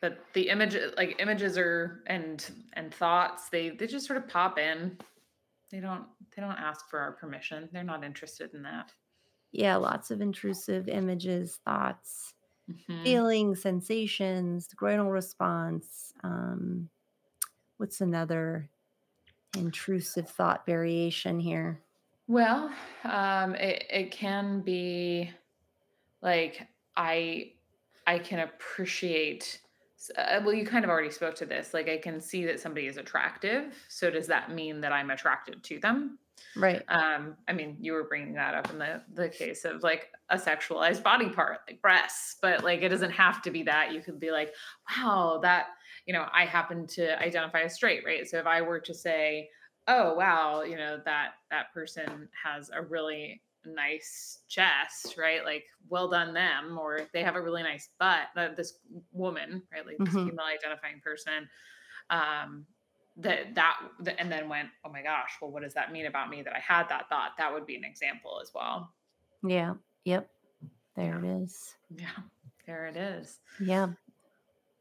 But 0.00 0.18
the 0.34 0.48
image 0.48 0.76
like 0.96 1.16
images 1.18 1.56
are 1.58 2.02
and 2.06 2.44
and 2.74 2.94
thoughts, 2.94 3.48
they 3.48 3.70
they 3.70 3.86
just 3.86 4.06
sort 4.06 4.18
of 4.18 4.28
pop 4.28 4.58
in. 4.58 4.98
They 5.70 5.80
don't 5.80 6.08
they 6.34 6.42
don't 6.42 6.58
ask 6.58 6.88
for 6.88 6.98
our 7.00 7.12
permission. 7.12 7.68
They're 7.72 7.84
not 7.84 8.04
interested 8.04 8.54
in 8.54 8.62
that. 8.62 8.92
Yeah, 9.52 9.76
lots 9.76 10.10
of 10.10 10.20
intrusive 10.20 10.88
images, 10.88 11.56
thoughts, 11.64 12.34
Mhm. 12.68 13.26
feelings, 13.28 13.62
sensations, 13.62 14.68
the 14.68 14.76
groinal 14.76 15.12
response. 15.12 16.12
Um, 16.24 16.90
what's 17.78 18.00
another 18.00 18.70
intrusive 19.56 20.30
thought 20.30 20.66
variation 20.66 21.40
here? 21.40 21.84
Well, 22.28 22.74
um, 23.04 23.54
it 23.54 23.86
it 23.88 24.10
can 24.10 24.60
be 24.62 25.30
like 26.22 26.68
I 26.96 27.54
I 28.06 28.18
can 28.20 28.40
appreciate 28.40 29.62
uh, 30.16 30.40
well, 30.44 30.54
you 30.54 30.66
kind 30.66 30.84
of 30.84 30.90
already 30.90 31.10
spoke 31.10 31.34
to 31.36 31.46
this, 31.46 31.72
like, 31.74 31.88
I 31.88 31.98
can 31.98 32.20
see 32.20 32.44
that 32.46 32.60
somebody 32.60 32.86
is 32.86 32.96
attractive, 32.96 33.84
so 33.88 34.10
does 34.10 34.26
that 34.28 34.50
mean 34.50 34.80
that 34.82 34.92
I'm 34.92 35.10
attracted 35.10 35.64
to 35.64 35.78
them? 35.80 36.18
Right. 36.56 36.86
Um, 36.88 37.36
I 37.48 37.52
mean, 37.54 37.78
you 37.80 37.92
were 37.94 38.04
bringing 38.08 38.34
that 38.34 38.54
up 38.54 38.70
in 38.70 38.78
the 38.78 39.04
the 39.12 39.28
case 39.30 39.64
of, 39.64 39.82
like, 39.82 40.12
a 40.30 40.36
sexualized 40.36 41.02
body 41.02 41.30
part, 41.30 41.60
like 41.68 41.82
breasts, 41.82 42.36
but, 42.42 42.64
like, 42.64 42.82
it 42.82 42.90
doesn't 42.90 43.12
have 43.12 43.42
to 43.42 43.50
be 43.50 43.62
that, 43.64 43.92
you 43.92 44.02
could 44.02 44.20
be 44.20 44.30
like, 44.32 44.54
"Wow, 44.90 45.40
that" 45.42 45.68
you 46.06 46.12
know, 46.14 46.28
I 46.32 46.46
happen 46.46 46.86
to 46.88 47.20
identify 47.22 47.62
as 47.62 47.74
straight, 47.74 48.04
right? 48.04 48.26
So 48.28 48.38
if 48.38 48.46
I 48.46 48.62
were 48.62 48.80
to 48.80 48.94
say, 48.94 49.50
"Oh, 49.88 50.14
wow," 50.14 50.62
you 50.62 50.76
know, 50.76 51.02
"that 51.06 51.34
that 51.50 51.72
person 51.74 52.28
has 52.44 52.70
a 52.70 52.82
really 52.82 53.42
nice 53.66 54.40
chest," 54.48 55.16
right? 55.16 55.44
Like, 55.44 55.64
"Well 55.88 56.08
done 56.08 56.32
them," 56.34 56.78
or 56.78 57.08
"They 57.12 57.22
have 57.22 57.36
a 57.36 57.42
really 57.42 57.62
nice 57.62 57.88
butt," 57.98 58.28
uh, 58.36 58.48
this 58.54 58.78
woman, 59.12 59.62
right, 59.72 59.84
like 59.86 59.98
this 59.98 60.14
Mhm. 60.14 60.30
female 60.30 60.46
identifying 60.46 61.00
person, 61.00 61.48
um, 62.10 62.66
that 63.18 63.54
that 63.54 63.80
and 64.18 64.30
then 64.30 64.48
went, 64.48 64.70
"Oh 64.84 64.90
my 64.90 65.02
gosh, 65.02 65.36
well, 65.40 65.50
what 65.50 65.62
does 65.62 65.74
that 65.74 65.90
mean 65.92 66.06
about 66.06 66.28
me 66.30 66.42
that 66.42 66.54
I 66.54 66.60
had 66.60 66.88
that 66.90 67.08
thought?" 67.08 67.36
That 67.38 67.52
would 67.52 67.66
be 67.66 67.76
an 67.76 67.84
example 67.84 68.40
as 68.40 68.52
well. 68.54 68.94
Yeah. 69.42 69.74
Yep. 70.04 70.30
There 70.94 71.20
Yeah. 71.24 71.30
it 71.30 71.42
is. 71.42 71.74
Yeah. 71.90 72.16
There 72.66 72.86
it 72.86 72.96
is. 72.96 73.40
Yeah. 73.60 73.92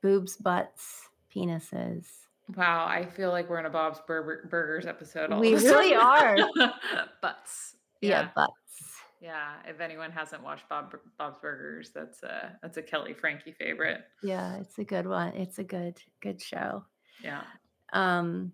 Boobs, 0.01 0.37
butts, 0.37 1.09
penises. 1.33 2.07
Wow, 2.55 2.85
I 2.85 3.05
feel 3.05 3.31
like 3.31 3.49
we're 3.49 3.57
in 3.59 3.65
a 3.65 3.69
Bob's 3.71 3.99
Burger 4.01 4.47
Burgers 4.49 4.85
episode 4.85 5.31
all 5.31 5.39
We 5.39 5.55
really 5.55 5.95
are. 5.95 6.37
Butts. 7.21 7.75
Yeah, 8.01 8.09
Yeah. 8.21 8.29
butts. 8.35 8.51
Yeah. 9.25 9.53
If 9.67 9.79
anyone 9.79 10.11
hasn't 10.11 10.43
watched 10.43 10.69
Bob 10.69 10.95
Bob's 11.17 11.39
Burgers, 11.39 11.89
that's 11.95 12.21
a 12.21 12.59
that's 12.61 12.77
a 12.77 12.83
Kelley 12.83 13.15
Franke 13.15 13.55
favorite. 13.57 14.01
Yeah, 14.21 14.57
it's 14.57 14.77
a 14.77 14.83
good 14.83 15.07
one. 15.07 15.33
It's 15.33 15.57
a 15.57 15.63
good 15.63 15.99
good 16.21 16.39
show. 16.39 16.85
Yeah. 17.23 17.41
Um 17.91 18.51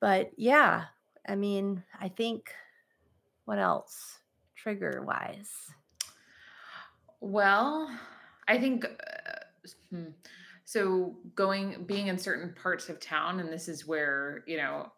but 0.00 0.30
yeah, 0.38 0.84
I 1.28 1.36
mean, 1.36 1.84
I 2.00 2.08
think 2.08 2.54
what 3.44 3.58
else 3.58 4.18
trigger 4.56 5.04
wise? 5.06 5.52
Well, 7.20 7.90
I 8.48 8.58
think, 8.58 8.86
uh, 8.86 9.68
hmm, 9.90 10.04
so 10.64 11.16
going 11.34 11.84
being 11.84 12.06
in 12.06 12.16
certain 12.16 12.54
parts 12.54 12.88
of 12.88 12.98
town, 12.98 13.40
and 13.40 13.52
this 13.52 13.68
is 13.68 13.86
where, 13.86 14.42
you 14.46 14.56
know, 14.56 14.90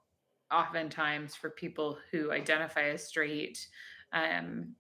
oftentimes 0.53 1.35
for 1.35 1.51
people 1.51 1.99
who 2.11 2.33
identify 2.33 2.89
as 2.91 3.05
straight, 3.07 3.67
um, 4.13 4.75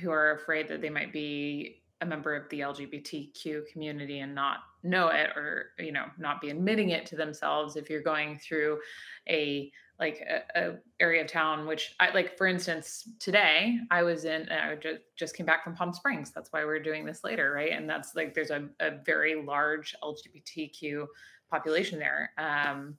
who 0.00 0.10
are 0.10 0.32
afraid 0.32 0.68
that 0.68 0.80
they 0.80 0.90
might 0.90 1.12
be 1.12 1.82
a 2.00 2.06
member 2.06 2.34
of 2.34 2.48
the 2.50 2.60
LGBTQ 2.60 3.66
community 3.72 4.20
and 4.20 4.34
not 4.34 4.58
know 4.82 5.08
it 5.08 5.30
or, 5.36 5.70
you 5.78 5.92
know, 5.92 6.06
not 6.18 6.40
be 6.40 6.50
admitting 6.50 6.90
it 6.90 7.06
to 7.06 7.16
themselves. 7.16 7.76
If 7.76 7.88
you're 7.88 8.02
going 8.02 8.38
through 8.38 8.80
a 9.28 9.70
like 10.00 10.20
a, 10.28 10.60
a 10.60 10.74
area 10.98 11.22
of 11.22 11.28
town 11.28 11.66
which 11.66 11.94
I 12.00 12.12
like 12.12 12.36
for 12.36 12.48
instance 12.48 13.08
today 13.20 13.78
I 13.90 14.02
was 14.02 14.24
in 14.24 14.48
I 14.48 14.74
just 14.74 15.00
just 15.16 15.36
came 15.36 15.46
back 15.46 15.62
from 15.62 15.76
Palm 15.76 15.92
Springs. 15.92 16.32
That's 16.32 16.52
why 16.52 16.64
we're 16.64 16.82
doing 16.82 17.04
this 17.04 17.22
later 17.22 17.52
right? 17.52 17.72
And 17.72 17.88
that's 17.88 18.14
like 18.14 18.34
there's 18.34 18.50
a, 18.50 18.68
a 18.80 18.98
very 19.04 19.40
large 19.42 19.94
LGBTQ 20.02 21.06
population 21.50 21.98
there. 21.98 22.32
Um 22.38 22.96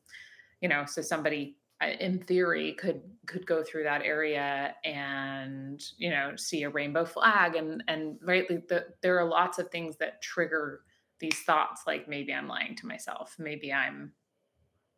you 0.62 0.70
know 0.70 0.86
so 0.86 1.02
somebody 1.02 1.58
in 1.82 2.20
theory 2.20 2.74
could 2.74 3.02
could 3.28 3.46
go 3.46 3.64
through 3.64 3.84
that 3.84 4.02
area 4.02 4.74
and 4.86 5.84
you 5.98 6.10
know 6.10 6.36
see 6.36 6.64
a 6.64 6.70
rainbow 6.70 7.04
flag 7.06 7.56
and 7.56 7.84
and 7.88 8.18
rightly 8.22 8.62
the, 8.70 8.86
there 9.02 9.20
are 9.20 9.28
lots 9.28 9.60
of 9.60 9.70
things 9.70 9.98
that 9.98 10.22
trigger 10.22 10.82
these 11.20 11.40
thoughts 11.42 11.82
like 11.86 12.08
maybe 12.08 12.34
i'm 12.34 12.48
lying 12.48 12.76
to 12.76 12.88
myself 12.88 13.36
maybe 13.38 13.74
i'm 13.74 14.12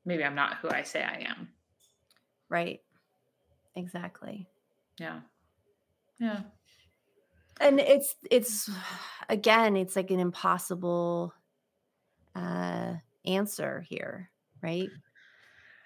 maybe 0.06 0.24
i'm 0.24 0.36
not 0.36 0.58
who 0.58 0.70
i 0.70 0.84
say 0.84 1.02
i 1.04 1.26
am 1.28 1.50
Right. 2.50 2.82
Exactly. 3.76 4.48
yeah 5.00 5.20
yeah 6.20 6.42
And 7.60 7.80
it's 7.80 8.16
it's 8.30 8.70
again, 9.30 9.76
it's 9.76 9.96
like 9.96 10.12
an 10.12 10.20
impossible 10.20 11.34
uh 12.36 12.94
answer 13.26 13.82
here, 13.82 14.30
right? 14.62 14.90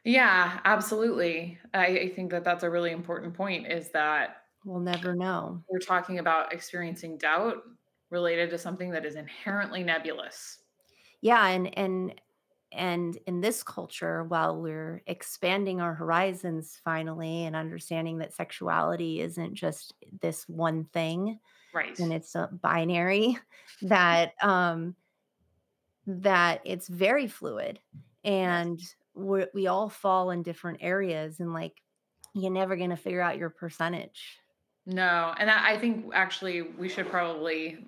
Yeah 0.03 0.59
absolutely. 0.65 1.57
I, 1.73 1.85
I 1.85 2.09
think 2.09 2.31
that 2.31 2.43
that's 2.43 2.63
a 2.63 2.69
really 2.69 2.91
important 2.91 3.33
point 3.33 3.67
is 3.67 3.91
that 3.91 4.37
We'll 4.63 4.79
never 4.79 5.15
know. 5.15 5.63
we're 5.69 5.79
talking 5.79 6.19
about 6.19 6.53
experiencing 6.53 7.17
doubt 7.17 7.63
related 8.09 8.49
to 8.51 8.57
something 8.57 8.91
that 8.91 9.05
is 9.05 9.15
inherently 9.15 9.83
nebulous. 9.83 10.59
Yeah, 11.21 11.47
and 11.47 11.75
and 11.77 12.21
and 12.71 13.17
in 13.27 13.41
this 13.41 13.63
culture, 13.63 14.23
while 14.23 14.61
we're 14.61 15.01
expanding 15.07 15.81
our 15.81 15.93
horizons 15.93 16.79
finally 16.83 17.45
and 17.45 17.55
understanding 17.55 18.19
that 18.19 18.33
sexuality 18.33 19.19
isn't 19.19 19.55
just 19.55 19.93
this 20.21 20.47
one 20.47 20.85
thing 20.93 21.39
right. 21.73 21.97
and 21.99 22.13
it's 22.13 22.35
a 22.35 22.49
binary, 22.61 23.37
that 23.81 24.33
um 24.41 24.95
that 26.07 26.61
it's 26.65 26.87
very 26.87 27.27
fluid 27.27 27.79
yes. 27.93 28.03
and 28.23 28.79
we 29.13 29.45
we 29.53 29.67
all 29.67 29.89
fall 29.89 30.31
in 30.31 30.43
different 30.43 30.79
areas 30.81 31.39
and 31.39 31.53
like 31.53 31.81
you're 32.33 32.51
never 32.51 32.75
going 32.75 32.91
to 32.91 32.95
figure 32.95 33.21
out 33.21 33.37
your 33.37 33.49
percentage. 33.49 34.37
No, 34.85 35.33
and 35.37 35.49
I 35.49 35.71
I 35.71 35.77
think 35.77 36.11
actually 36.13 36.61
we 36.61 36.89
should 36.89 37.09
probably 37.09 37.85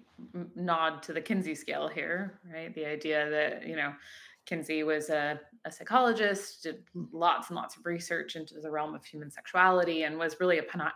nod 0.56 1.04
to 1.04 1.14
the 1.14 1.22
Kinsey 1.22 1.56
scale 1.56 1.88
here, 1.88 2.40
right? 2.54 2.74
The 2.74 2.86
idea 2.86 3.30
that, 3.30 3.68
you 3.68 3.76
know, 3.76 3.94
Kinsey 4.46 4.84
was 4.84 5.10
a, 5.10 5.40
a 5.66 5.72
psychologist, 5.72 6.64
did 6.64 6.84
lots 7.12 7.50
and 7.50 7.56
lots 7.56 7.76
of 7.76 7.86
research 7.86 8.36
into 8.36 8.60
the 8.60 8.70
realm 8.70 8.96
of 8.96 9.04
human 9.04 9.32
sexuality, 9.32 10.04
and 10.04 10.18
was 10.18 10.40
really 10.40 10.60
a, 10.60 10.64
pana- 10.64 10.94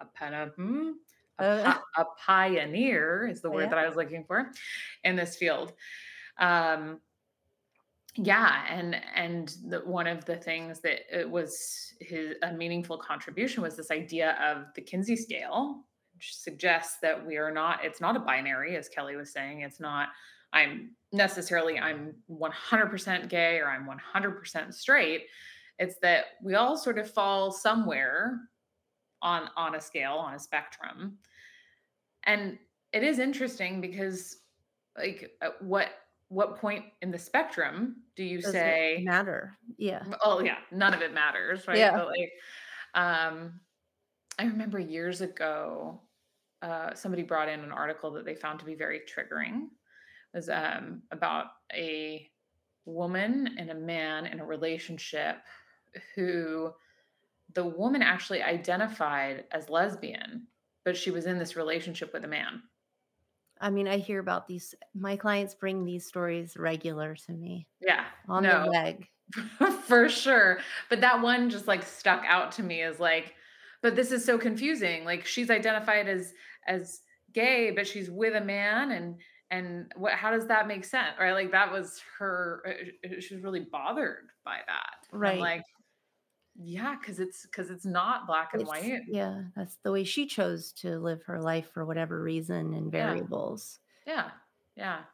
a, 0.00 0.04
pana- 0.06 0.52
hmm? 0.56 0.90
a, 1.38 1.44
Uh, 1.44 1.78
a 1.96 2.04
pioneer, 2.26 3.28
is 3.30 3.40
the 3.40 3.50
word 3.50 3.62
yeah, 3.64 3.68
that 3.68 3.78
I 3.78 3.86
was 3.86 3.96
looking 3.96 4.24
for, 4.24 4.50
in 5.04 5.16
this 5.16 5.36
field. 5.36 5.72
Um, 6.38 7.00
yeah, 8.20 8.64
and 8.68 8.96
and 9.14 9.54
the, 9.68 9.78
one 9.78 10.08
of 10.08 10.24
the 10.24 10.34
things 10.34 10.80
that 10.80 11.02
it 11.16 11.30
was 11.30 11.94
his 12.00 12.34
a 12.42 12.52
meaningful 12.52 12.98
contribution 12.98 13.62
was 13.62 13.76
this 13.76 13.92
idea 13.92 14.36
of 14.42 14.66
the 14.74 14.80
Kinsey 14.80 15.14
scale, 15.14 15.84
which 16.14 16.34
suggests 16.34 16.96
that 17.00 17.24
we 17.24 17.36
are 17.36 17.52
not. 17.52 17.84
It's 17.84 18.00
not 18.00 18.16
a 18.16 18.20
binary, 18.20 18.76
as 18.76 18.88
Kelley 18.88 19.14
was 19.14 19.32
saying. 19.32 19.60
It's 19.60 19.78
not. 19.78 20.08
I'm 20.52 20.96
necessarily 21.12 21.78
I'm 21.78 22.14
100% 22.28 23.28
gay 23.28 23.58
or 23.58 23.68
I'm 23.68 23.86
100% 23.86 24.74
straight. 24.74 25.26
It's 25.78 25.96
that 26.02 26.24
we 26.42 26.54
all 26.54 26.76
sort 26.76 26.98
of 26.98 27.08
fall 27.08 27.52
somewhere 27.52 28.40
on 29.22 29.48
on 29.56 29.76
a 29.76 29.80
scale 29.80 30.14
on 30.14 30.34
a 30.34 30.40
spectrum, 30.40 31.18
and 32.24 32.58
it 32.92 33.04
is 33.04 33.20
interesting 33.20 33.80
because 33.80 34.38
like 34.96 35.30
uh, 35.40 35.50
what 35.60 35.90
what 36.28 36.56
point 36.58 36.84
in 37.02 37.10
the 37.10 37.18
spectrum 37.18 37.96
do 38.16 38.22
you 38.22 38.38
does 38.40 38.50
it 38.50 38.52
say 38.52 39.02
matter? 39.04 39.56
Yeah. 39.76 40.02
oh 40.24 40.40
yeah 40.40 40.58
none 40.70 40.94
of 40.94 41.00
it 41.02 41.14
matters 41.14 41.66
right 41.66 41.78
Yeah. 41.78 41.92
but 41.96 42.06
like 42.08 42.32
um 42.94 43.60
i 44.38 44.44
remember 44.44 44.78
years 44.78 45.20
ago 45.20 46.00
uh 46.62 46.94
somebody 46.94 47.22
brought 47.22 47.48
in 47.48 47.60
an 47.60 47.72
article 47.72 48.10
that 48.12 48.24
they 48.24 48.34
found 48.34 48.58
to 48.58 48.64
be 48.66 48.74
very 48.74 49.00
triggering 49.00 49.64
it 50.34 50.36
was 50.36 50.48
um 50.48 51.02
about 51.12 51.46
a 51.74 52.28
woman 52.84 53.54
and 53.58 53.70
a 53.70 53.74
man 53.74 54.26
in 54.26 54.40
a 54.40 54.44
relationship 54.44 55.36
who 56.14 56.70
the 57.54 57.64
woman 57.64 58.02
actually 58.02 58.42
identified 58.42 59.44
as 59.52 59.70
lesbian 59.70 60.46
but 60.84 60.96
she 60.96 61.10
was 61.10 61.26
in 61.26 61.38
this 61.38 61.56
relationship 61.56 62.12
with 62.12 62.24
a 62.24 62.28
man 62.28 62.62
I 63.60 63.70
mean, 63.70 63.88
I 63.88 63.98
hear 63.98 64.20
about 64.20 64.46
these 64.46 64.74
my 64.94 65.16
clients 65.16 65.54
bring 65.54 65.84
these 65.84 66.06
stories 66.06 66.56
regular 66.56 67.14
to 67.16 67.32
me 67.32 67.68
Yeah, 67.80 68.06
on 68.28 68.48
the 68.48 68.58
no, 68.58 68.64
reg. 68.64 69.08
for 69.86 70.08
sure, 70.08 70.60
but 70.90 71.00
that 71.02 71.22
one 71.22 71.50
just, 71.50 71.66
like, 71.68 71.82
stuck 71.84 72.24
out 72.26 72.52
to 72.52 72.62
me 72.62 72.82
as, 72.82 73.00
like, 73.00 73.34
"But 73.82 73.96
this 73.96 74.12
is 74.12 74.24
so 74.24 74.38
confusing, 74.38 75.04
like, 75.04 75.26
she's 75.26 75.50
identified 75.50 76.08
as 76.08 76.34
as 76.66 77.02
gay, 77.32 77.70
but 77.72 77.86
she's 77.86 78.10
with 78.10 78.34
a 78.36 78.40
man, 78.44 78.90
and 78.92 79.20
and 79.50 79.92
what 79.96 80.14
how 80.14 80.30
does 80.32 80.48
that 80.48 80.66
make 80.68 80.84
sense?" 80.84 81.16
Right, 81.20 81.32
like, 81.32 81.52
that 81.52 81.72
was 81.72 82.02
her 82.18 82.62
uh, 82.66 83.08
uh, 83.16 83.20
she 83.20 83.34
was 83.34 83.44
really 83.44 83.66
bothered 83.70 84.30
by 84.44 84.60
that, 84.66 85.08
and 85.24 85.38
Right. 85.38 85.38
like, 85.38 85.62
"Yeah, 86.58 86.96
'cause 86.96 87.20
it's 87.20 87.20
'cause 87.20 87.20
it's 87.20 87.46
because 87.46 87.70
it's 87.70 87.86
not 87.86 88.26
black 88.26 88.52
and 88.52 88.66
It's 88.66 88.66
white." 88.66 89.00
yeah, 89.06 89.44
that's 89.56 89.76
the 89.76 89.92
way 89.92 90.04
she 90.04 90.26
chose 90.26 90.72
to 90.74 90.98
live 90.98 91.22
her 91.24 91.40
life 91.40 91.70
for 91.70 91.84
whatever 91.84 92.22
reason 92.22 92.74
and 92.74 92.90
variables. 92.92 93.80
yeah, 94.06 94.32
yeah. 94.76 95.04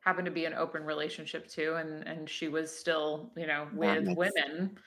Happened 0.00 0.26
to 0.26 0.32
be 0.32 0.46
an 0.46 0.54
open 0.54 0.84
relationship 0.84 1.48
too, 1.48 1.74
and 1.76 2.06
and 2.08 2.30
she 2.30 2.48
was 2.48 2.76
still, 2.76 3.32
you 3.36 3.46
know, 3.46 3.70
That 3.72 4.00
with 4.00 4.04
makes 4.04 4.36
women, 4.36 4.78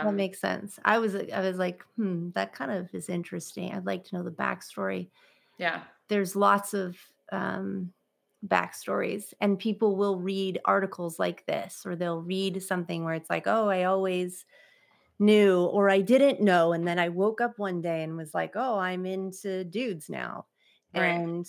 that 0.00 0.14
um 0.14 0.14
makes 0.14 0.40
sense. 0.40 0.78
I 0.84 0.98
was 0.98 1.14
I 1.16 1.40
was 1.40 1.58
like, 1.58 1.82
"Hmm, 1.96 2.30
that 2.34 2.52
kind 2.52 2.70
of 2.70 2.94
is 2.94 3.08
interesting. 3.08 3.72
I'd 3.72 3.86
like 3.86 4.04
to 4.04 4.16
know 4.16 4.22
the 4.22 4.30
backstory." 4.30 5.10
Yeah. 5.58 5.84
There's 6.08 6.36
lots 6.36 6.74
of, 6.74 6.98
um, 7.32 7.92
backstories, 8.46 9.34
and 9.40 9.58
people 9.58 9.96
will 9.96 10.20
read 10.20 10.60
articles 10.64 11.18
like 11.18 11.46
this, 11.46 11.84
or 11.86 11.96
they'll 11.96 12.22
read 12.22 12.62
something 12.62 13.04
where 13.04 13.14
it's 13.14 13.30
like, 13.30 13.46
"Oh, 13.46 13.68
I 13.68 13.84
always 13.84 14.44
knew," 15.20 15.64
or 15.64 15.90
"I 15.90 16.00
didn't 16.02 16.40
know, 16.42 16.72
and 16.72 16.86
then 16.86 16.98
I 16.98 17.08
woke 17.10 17.40
up 17.40 17.58
one 17.58 17.80
day 17.82 18.02
and 18.04 18.16
was 18.16 18.34
like, 18.34 18.52
oh, 18.56 18.78
I'm 18.78 19.06
into 19.06 19.64
dudes 19.64 20.08
now,' 20.10 20.46
Right. 20.94 21.22
and 21.22 21.46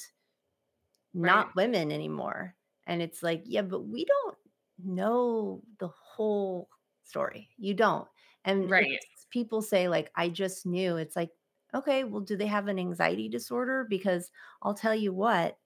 not 1.14 1.48
Right. 1.48 1.56
women 1.56 1.92
anymore." 1.92 2.56
And 2.88 3.02
it's 3.02 3.22
like, 3.24 3.44
"Yeah, 3.46 3.62
but 3.64 3.82
we 3.82 4.06
don't 4.06 4.38
know 4.84 5.64
the 5.80 5.88
whole 5.90 6.70
story." 7.04 7.50
You 7.58 7.74
don't. 7.74 8.08
And 8.46 8.72
Right. 8.72 9.04
people 9.32 9.62
say 9.62 9.88
like, 9.90 10.12
"I 10.16 10.30
just 10.30 10.66
knew." 10.66 10.98
It's 10.98 11.16
like, 11.16 11.32
"Okay, 11.74 12.04
well, 12.04 12.22
do 12.22 12.36
they 12.38 12.48
have 12.48 12.68
an 12.68 12.80
anxiety 12.80 13.30
disorder?" 13.30 13.86
Because 13.90 14.32
I'll 14.62 14.74
tell 14.76 14.96
you 14.96 15.14
what, 15.14 15.60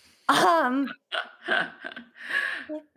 um 0.28 0.96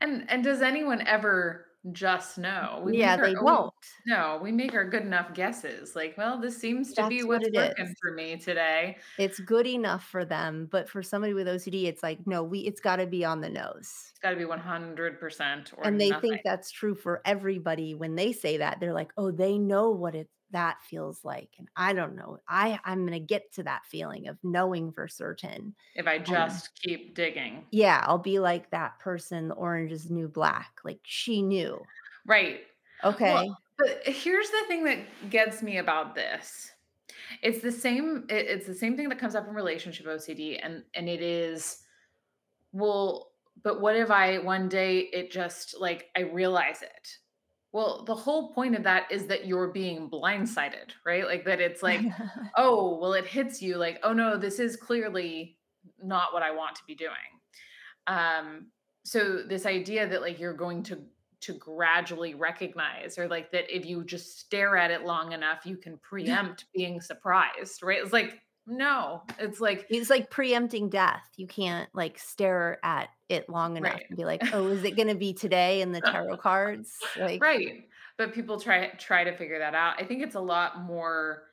And 0.00 0.28
and 0.30 0.42
does 0.44 0.62
anyone 0.62 1.00
ever 1.06 1.66
just 1.90 2.38
know? 2.38 2.80
We 2.84 2.92
Yeah, 2.92 3.16
they 3.18 3.34
we 3.44 3.44
don't. 3.44 3.72
no, 4.06 4.38
we 4.42 4.52
make 4.52 4.74
our 4.74 4.88
good 4.88 5.02
enough 5.02 5.34
guesses, 5.34 5.94
like, 5.96 6.16
"Well, 6.18 6.40
this 6.40 6.58
seems 6.58 6.94
to 6.94 7.04
be 7.04 7.22
That's 7.22 7.26
what 7.26 7.42
what's 7.42 7.48
is. 7.54 7.74
working 7.76 7.94
for 8.00 8.12
me 8.12 8.36
today." 8.38 8.98
It's 9.18 9.40
good 9.40 9.66
enough 9.66 10.04
for 10.04 10.24
them, 10.24 10.66
but 10.66 10.88
for 10.88 11.02
somebody 11.02 11.34
with 11.34 11.46
OCD, 11.48 11.86
it's 11.86 12.02
like, 12.02 12.26
"No, 12.26 12.42
we 12.42 12.60
it's 12.60 12.80
gotta 12.80 13.06
be 13.06 13.24
on 13.24 13.40
the 13.40 13.50
nose." 13.50 14.14
It's 14.14 14.18
gotta 14.20 14.36
be 14.36 14.44
100% 14.44 15.72
And 15.82 16.00
they 16.00 16.12
nothing. 16.12 16.20
think 16.20 16.42
that's 16.44 16.70
true 16.70 16.94
for 16.94 17.20
everybody 17.24 17.94
when 17.94 18.14
they 18.14 18.32
say 18.32 18.58
that, 18.58 18.78
they're 18.80 18.92
like, 18.94 19.12
"Oh, 19.16 19.30
they 19.32 19.58
know 19.58 19.90
what 19.90 20.14
it 20.14 20.30
that 20.52 20.82
feels 20.82 21.24
like, 21.24 21.56
and 21.58 21.68
I 21.76 21.92
don't 21.94 22.16
know. 22.16 22.38
I 22.48 22.78
I'm 22.84 23.04
gonna 23.06 23.20
get 23.20 23.52
to 23.54 23.64
that 23.64 23.86
feeling 23.86 24.28
of 24.28 24.38
knowing 24.44 24.92
for 24.92 25.08
certain." 25.08 25.74
If 25.94 26.06
I 26.06 26.18
Um 26.26 26.62
just 26.62 26.74
keep 26.82 27.14
digging. 27.14 27.66
Yeah, 27.70 28.04
I'll 28.06 28.18
be 28.18 28.38
like 28.38 28.70
that 28.70 28.98
person, 28.98 29.48
The 29.48 29.54
Orange 29.54 29.92
Is 29.92 30.10
New 30.10 30.28
Black, 30.28 30.80
like, 30.84 31.00
she 31.04 31.40
knew. 31.42 31.88
Right. 32.26 32.62
Well, 33.24 33.42
Okay. 33.42 33.56
but 33.78 34.06
here's 34.06 34.50
the 34.50 34.64
thing 34.68 34.84
that 34.84 35.30
gets 35.30 35.62
me 35.62 35.78
about 35.78 36.14
this. 36.14 36.72
It's 37.42 37.62
the 37.62 37.72
same 37.72 38.26
it 38.30 38.46
it's 38.48 38.66
the 38.66 38.74
same 38.74 38.96
thing 38.96 39.08
that 39.10 39.18
comes 39.20 39.34
up 39.36 39.48
in 39.48 39.54
relationship 39.54 40.06
OCD, 40.06 40.58
and 40.58 40.84
and 40.94 41.08
it 41.08 41.22
is, 41.22 41.82
"Well, 42.72 43.34
but 43.62 43.80
what 43.82 43.96
if 43.96 44.10
I 44.10 44.38
one 44.40 44.68
day 44.68 45.00
it 45.00 45.30
just, 45.32 45.78
like, 45.80 46.10
I 46.16 46.22
realize 46.22 46.82
it?" 46.82 47.18
Well, 47.72 48.04
the 48.04 48.14
whole 48.14 48.52
point 48.52 48.74
of 48.74 48.82
that 48.82 49.10
is 49.10 49.26
that 49.28 49.46
you're 49.46 49.68
being 49.68 50.10
blindsided, 50.10 50.92
right? 51.06 51.24
Like, 51.26 51.44
that 51.46 51.60
it's 51.60 51.82
like, 51.82 52.12
"Oh, 52.56 52.98
well, 52.98 53.14
it 53.14 53.26
hits 53.26 53.62
you 53.62 53.76
like, 53.76 53.98
oh 54.02 54.12
no, 54.12 54.36
this 54.36 54.58
is 54.58 54.76
clearly 54.76 55.58
not 56.02 56.32
what 56.34 56.42
I 56.42 56.50
want 56.50 56.76
to 56.76 56.82
be 56.86 56.94
doing.'" 56.94 57.40
Um, 58.06 58.72
so 59.04 59.42
this 59.42 59.66
idea 59.66 60.08
that, 60.08 60.22
like, 60.22 60.38
you're 60.40 60.54
going 60.54 60.82
to 60.84 61.06
to 61.42 61.54
gradually 61.54 62.34
recognize 62.34 63.18
or, 63.18 63.28
like, 63.28 63.52
that 63.52 63.68
if 63.74 63.84
you 63.86 64.04
just 64.04 64.38
stare 64.40 64.76
at 64.76 64.90
it 64.92 65.02
long 65.04 65.32
enough, 65.32 65.66
you 65.66 65.76
can 65.76 65.98
preempt 65.98 66.66
being 66.74 67.00
surprised, 67.00 67.82
right? 67.82 68.00
It's 68.02 68.12
like, 68.12 68.42
no. 68.66 69.22
It's 69.38 69.60
like 69.60 69.88
It's 69.88 70.08
like 70.10 70.30
preempting 70.30 70.88
death. 70.88 71.28
You 71.36 71.46
can't, 71.46 71.88
like, 71.94 72.18
stare 72.18 72.78
at 72.84 73.10
it 73.28 73.48
long 73.48 73.76
enough 73.76 74.00
Right. 74.00 74.06
and 74.08 74.16
be 74.16 74.24
like, 74.24 74.46
"Oh, 74.52 74.68
is 74.68 74.84
it 74.84 74.92
gonna 74.96 75.14
be 75.14 75.34
today 75.34 75.80
in 75.82 75.92
the 75.92 76.00
tarot 76.02 76.38
cards?" 76.38 77.10
Like 77.14 77.44
Right. 77.44 77.88
But 78.18 78.34
people 78.34 78.60
try 78.60 78.88
try 78.98 79.24
to 79.24 79.36
figure 79.36 79.58
that 79.58 79.74
out. 79.74 80.00
I 80.00 80.04
think 80.06 80.22
it's 80.22 80.34
a 80.34 80.40
lot 80.40 80.82
more 80.82 81.48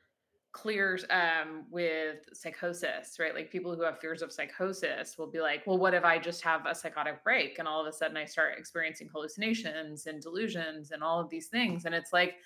clear 0.52 0.98
um, 1.10 1.66
with 1.70 2.26
psychosis, 2.32 3.18
right? 3.20 3.34
Like, 3.34 3.50
people 3.50 3.74
who 3.74 3.82
have 3.82 4.00
fears 4.00 4.20
of 4.22 4.32
psychosis 4.32 5.16
will 5.18 5.30
be 5.30 5.40
like, 5.40 5.66
"Well, 5.66 5.78
what 5.78 5.94
if 5.94 6.04
I 6.04 6.18
just 6.18 6.42
have 6.42 6.66
a 6.66 6.74
psychotic 6.74 7.24
break, 7.24 7.58
and 7.58 7.66
all 7.68 7.80
of 7.80 7.86
a 7.86 7.92
sudden 7.92 8.16
I 8.16 8.24
start 8.24 8.58
experiencing 8.58 9.08
hallucinations 9.08 10.06
and 10.06 10.20
delusions 10.22 10.90
and 10.92 11.02
all 11.02 11.20
of 11.20 11.30
these 11.30 11.48
things?" 11.48 11.84
And 11.84 11.94
it's 11.94 12.12
like 12.12 12.36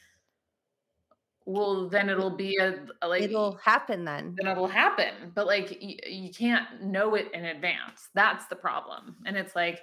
well, 1.47 1.89
then 1.89 2.09
it'll 2.09 2.37
be 2.37 2.57
a 2.59 2.87
like, 3.07 3.23
It'll 3.23 3.57
happen 3.59 4.05
then. 4.05 4.43
then 4.43 4.51
it'll 4.51 4.69
happen, 4.69 5.33
but, 5.35 5.47
like, 5.47 5.71
y 5.81 5.97
you 6.07 6.33
can't 6.33 6.83
know 6.83 7.15
it 7.15 7.33
in 7.33 7.45
advance. 7.45 8.09
That's 8.15 8.47
the 8.47 8.57
problem, 8.57 9.17
and 9.27 9.37
it's 9.37 9.55
like 9.55 9.83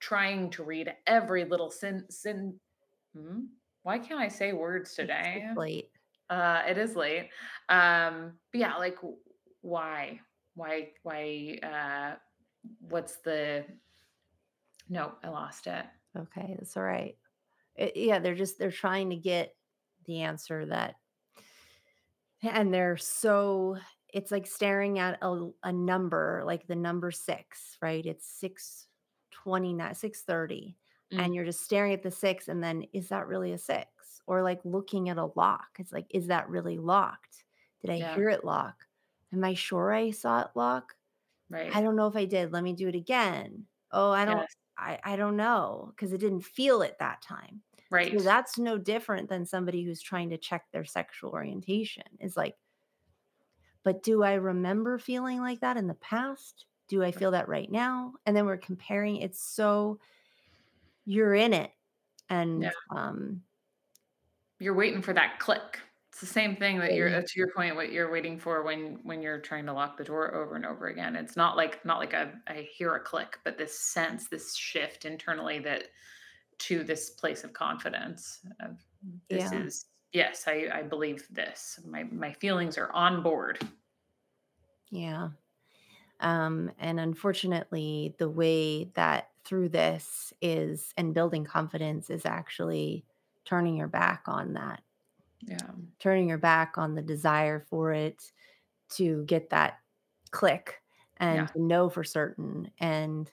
trying 0.00 0.50
to 0.50 0.62
read 0.64 0.94
every 1.06 1.44
little 1.44 1.70
sin 1.70 2.06
syn 2.10 2.60
hmm? 3.14 3.46
Why 3.82 3.98
can't 3.98 4.20
I 4.20 4.28
say 4.28 4.52
words 4.52 4.94
today? 4.94 5.44
it's 5.48 5.56
late. 5.56 5.90
Uh, 6.30 6.62
it 6.68 6.76
is 6.78 6.94
late. 6.94 7.30
Um, 7.70 8.38
but 8.52 8.60
yeah, 8.60 8.76
like, 8.76 8.98
why? 9.62 10.20
Why 10.54 10.92
why, 11.02 11.58
uh, 11.62 12.16
what's 12.80 13.18
the 13.18 13.66
no, 14.88 15.14
I 15.22 15.28
lost 15.28 15.66
it. 15.66 15.86
Okay, 16.16 16.54
that's 16.58 16.76
alright. 16.76 17.18
Eh, 17.76 17.90
yeah, 17.94 18.18
they're 18.18 18.34
just 18.34 18.58
they're 18.58 18.70
trying 18.70 19.10
to 19.10 19.16
get 19.16 19.54
the 20.08 20.22
answer 20.22 20.66
that 20.66 20.96
and 22.42 22.72
they're 22.72 22.96
so 22.96 23.76
it's 24.12 24.30
like 24.30 24.46
staring 24.46 24.98
at 24.98 25.18
a 25.22 25.72
number, 25.72 26.42
like 26.46 26.66
the 26.66 26.74
number 26.76 27.10
6, 27.10 27.76
right? 27.82 28.04
It's 28.06 28.26
6:29 28.26 29.94
6:30, 29.94 30.78
and 31.18 31.34
Mm. 31.34 31.34
you're 31.34 31.44
just 31.44 31.60
staring 31.62 31.92
at 31.92 32.02
the 32.02 32.10
6, 32.10 32.48
and 32.48 32.62
then, 32.62 32.84
"Is 32.94 33.08
that 33.10 33.26
really 33.26 33.52
a 33.52 33.58
6?" 33.58 34.22
Or, 34.26 34.42
like, 34.42 34.64
looking 34.64 35.08
at 35.10 35.18
a 35.18 35.26
lock. 35.36 35.76
It's 35.78 35.92
like, 35.92 36.06
"Is 36.10 36.28
that 36.28 36.48
really 36.48 36.78
locked? 36.78 37.44
Did 37.80 37.90
I 37.90 37.98
Yeah. 37.98 38.14
hear 38.14 38.28
it 38.30 38.44
lock? 38.44 38.86
Am 39.32 39.44
I 39.44 39.52
sure 39.54 39.92
I 39.92 40.10
saw 40.10 40.40
it 40.42 40.48
lock? 40.54 40.96
Right 41.50 41.76
i 41.76 41.82
don't 41.82 41.96
know 41.96 42.08
if 42.08 42.16
I 42.16 42.24
did. 42.26 42.52
Let 42.52 42.64
me 42.64 42.74
do 42.74 42.88
it 42.88 42.94
again. 42.96 43.66
Oh, 43.92 44.10
I 44.12 44.24
don't 44.26 44.44
Yes. 44.44 44.56
I 44.78 45.00
I 45.04 45.16
don't 45.16 45.36
know 45.36 45.92
because 45.96 46.12
it 46.14 46.18
didn't 46.20 46.42
feel 46.42 46.82
it 46.82 46.98
that 47.00 47.22
time." 47.22 47.62
So 48.10 48.20
Right. 48.20 48.22
that's 48.22 48.58
no 48.58 48.78
different 48.78 49.28
than 49.28 49.44
somebody 49.46 49.84
who's 49.84 50.00
trying 50.02 50.30
to 50.30 50.38
check 50.38 50.70
their 50.72 50.84
sexual 50.84 51.30
orientation. 51.32 52.04
It's 52.20 52.36
like 52.36 52.56
"But 53.84 54.02
do 54.02 54.22
I 54.22 54.34
remember 54.34 54.98
feeling 54.98 55.40
like 55.40 55.60
that 55.60 55.76
in 55.76 55.86
the 55.86 55.94
past? 55.94 56.66
Do 56.88 57.02
I 57.02 57.12
feel 57.12 57.30
that 57.32 57.48
right 57.48 57.70
now?" 57.70 58.14
And 58.26 58.36
then 58.36 58.46
we're 58.46 58.56
comparing 58.56 59.16
it's 59.16 59.40
so 59.40 60.00
you're 61.04 61.34
in 61.34 61.52
it, 61.52 61.72
Yeah. 62.56 62.70
and, 62.70 62.74
um 62.90 63.44
You're 64.60 64.74
waiting 64.74 65.02
for 65.02 65.12
that 65.12 65.38
click. 65.38 65.80
It's 66.10 66.20
the 66.20 66.26
same 66.26 66.56
thing 66.56 66.78
that 66.80 66.94
you're 66.94 67.10
to 67.10 67.32
your 67.38 67.52
point, 67.54 67.76
what 67.76 67.92
you're 67.92 68.10
waiting 68.10 68.38
for 68.38 68.62
when 68.62 68.96
when 69.04 69.22
you're 69.22 69.40
trying 69.40 69.66
to 69.66 69.72
lock 69.72 69.96
the 69.96 70.04
door 70.04 70.34
over 70.34 70.56
and 70.56 70.66
over 70.66 70.88
again. 70.88 71.14
It's 71.16 71.36
not 71.36 71.56
like 71.56 71.84
not 71.84 71.98
like 71.98 72.12
a 72.12 72.40
I 72.48 72.62
hear 72.72 72.94
a 72.94 73.00
click, 73.00 73.38
but 73.44 73.56
this 73.58 73.78
sense, 73.78 74.28
this 74.28 74.56
shift 74.56 75.04
internally 75.04 75.60
that 75.60 75.84
to 76.60 76.84
this 76.84 77.10
place 77.10 77.44
of 77.44 77.52
confidence 77.52 78.44
of, 78.60 78.84
"This 79.30 79.52
Yeah. 79.52 79.52
is 79.52 79.86
yes, 80.12 80.44
I 80.48 80.68
I 80.72 80.82
believe 80.82 81.26
this. 81.30 81.80
My 81.86 82.04
my 82.04 82.32
feelings 82.34 82.78
are 82.78 82.92
on 82.92 83.22
board." 83.22 83.58
Yeah. 84.90 85.30
Um, 86.20 86.72
and 86.78 87.00
unfortunately, 87.00 88.16
the 88.18 88.30
way 88.30 88.86
that 88.96 89.32
through 89.44 89.70
this 89.70 90.32
is 90.42 90.94
and 90.98 91.14
building 91.14 91.44
confidence 91.44 92.10
is 92.10 92.26
actually 92.26 93.06
turning 93.44 93.76
your 93.76 93.88
back 93.88 94.24
on 94.28 94.54
that. 94.54 94.82
Yeah. 95.40 95.72
Turning 95.98 96.28
your 96.28 96.38
back 96.38 96.78
on 96.78 96.94
the 96.94 97.02
desire 97.02 97.58
for 97.58 97.92
it 97.92 98.32
to 98.90 99.24
get 99.26 99.50
that 99.50 99.80
click 100.32 100.82
and 101.18 101.48
Yeah. 101.48 101.54
know 101.56 101.90
for 101.90 102.04
certain, 102.04 102.70
and 102.78 103.32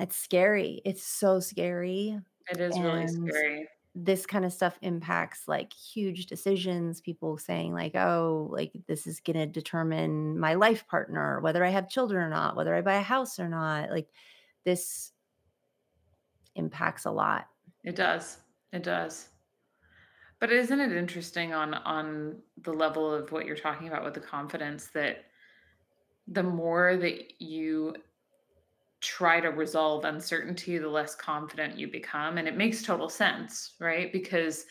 that's 0.00 0.16
scary. 0.16 0.82
It's 0.84 1.02
so 1.04 1.40
scary, 1.40 2.18
It 2.50 2.60
is 2.60 2.80
really 2.80 3.06
scary. 3.06 3.68
this 3.94 4.26
kind 4.26 4.44
of 4.44 4.52
stuff 4.52 4.78
impacts 4.82 5.48
like 5.48 5.72
huge 5.72 6.26
decisions 6.26 7.00
people 7.00 7.36
saying 7.38 7.72
like 7.74 7.94
oh 7.96 8.48
like 8.52 8.72
this 8.86 9.06
is 9.06 9.20
going 9.20 9.36
to 9.36 9.46
determine 9.46 10.38
my 10.38 10.54
life 10.54 10.86
partner 10.86 11.40
whether 11.40 11.64
i 11.64 11.70
have 11.70 11.88
children 11.88 12.22
or 12.22 12.30
not 12.30 12.54
whether 12.56 12.74
i 12.74 12.80
buy 12.82 12.94
a 12.96 13.02
house 13.02 13.40
or 13.40 13.48
not 13.48 13.90
like 13.90 14.08
this 14.64 15.12
impacts 16.54 17.04
a 17.04 17.10
lot 17.10 17.46
it 17.84 17.96
does 17.96 18.38
it 18.72 18.82
does 18.82 19.28
but 20.40 20.50
isn't 20.52 20.80
it 20.80 20.92
interesting 20.92 21.52
on 21.52 21.74
on 21.74 22.42
the 22.62 22.72
level 22.72 23.12
of 23.12 23.32
what 23.32 23.46
you're 23.46 23.56
talking 23.56 23.88
about 23.88 24.04
with 24.04 24.14
the 24.14 24.20
confidence 24.20 24.88
that 24.88 25.24
the 26.28 26.42
more 26.42 26.96
that 26.96 27.40
you 27.40 27.94
try 29.00 29.40
to 29.40 29.48
resolve 29.48 30.04
uncertainty, 30.04 30.78
the 30.78 30.88
less 30.88 31.14
confident 31.14 31.78
you 31.78 31.90
become. 31.90 32.38
And 32.38 32.46
it 32.46 32.56
makes 32.56 32.82
total 32.82 33.08
sense, 33.08 33.74
right? 33.80 34.12
Because 34.12 34.66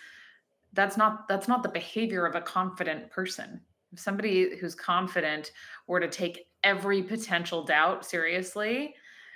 that's 0.74 0.98
not 0.98 1.28
that's 1.28 1.48
not 1.48 1.64
the 1.64 1.70
behavior 1.70 2.26
of 2.26 2.36
a 2.36 2.42
confident 2.42 3.10
person. 3.10 3.62
If 3.92 4.00
somebody 4.00 4.56
who's 4.58 4.76
confident 4.76 5.52
were 5.88 6.00
to 6.00 6.08
take 6.08 6.48
every 6.64 7.02
potential 7.02 7.64
doubt 7.64 8.06
seriously, 8.06 8.94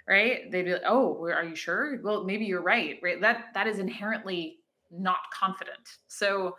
right? 0.07 0.51
They'd 0.51 0.63
be 0.63 0.73
like, 0.73 0.83
"Oh, 0.85 1.25
are 1.27 1.43
you 1.43 1.55
sure? 1.55 1.99
Well, 2.03 2.23
maybe 2.23 2.45
you're 2.45 2.61
right." 2.61 2.99
Right? 3.01 3.19
That 3.19 3.45
that 3.55 3.67
is 3.67 3.79
inherently 3.79 4.59
not 4.91 5.31
confident. 5.33 5.97
So 6.07 6.55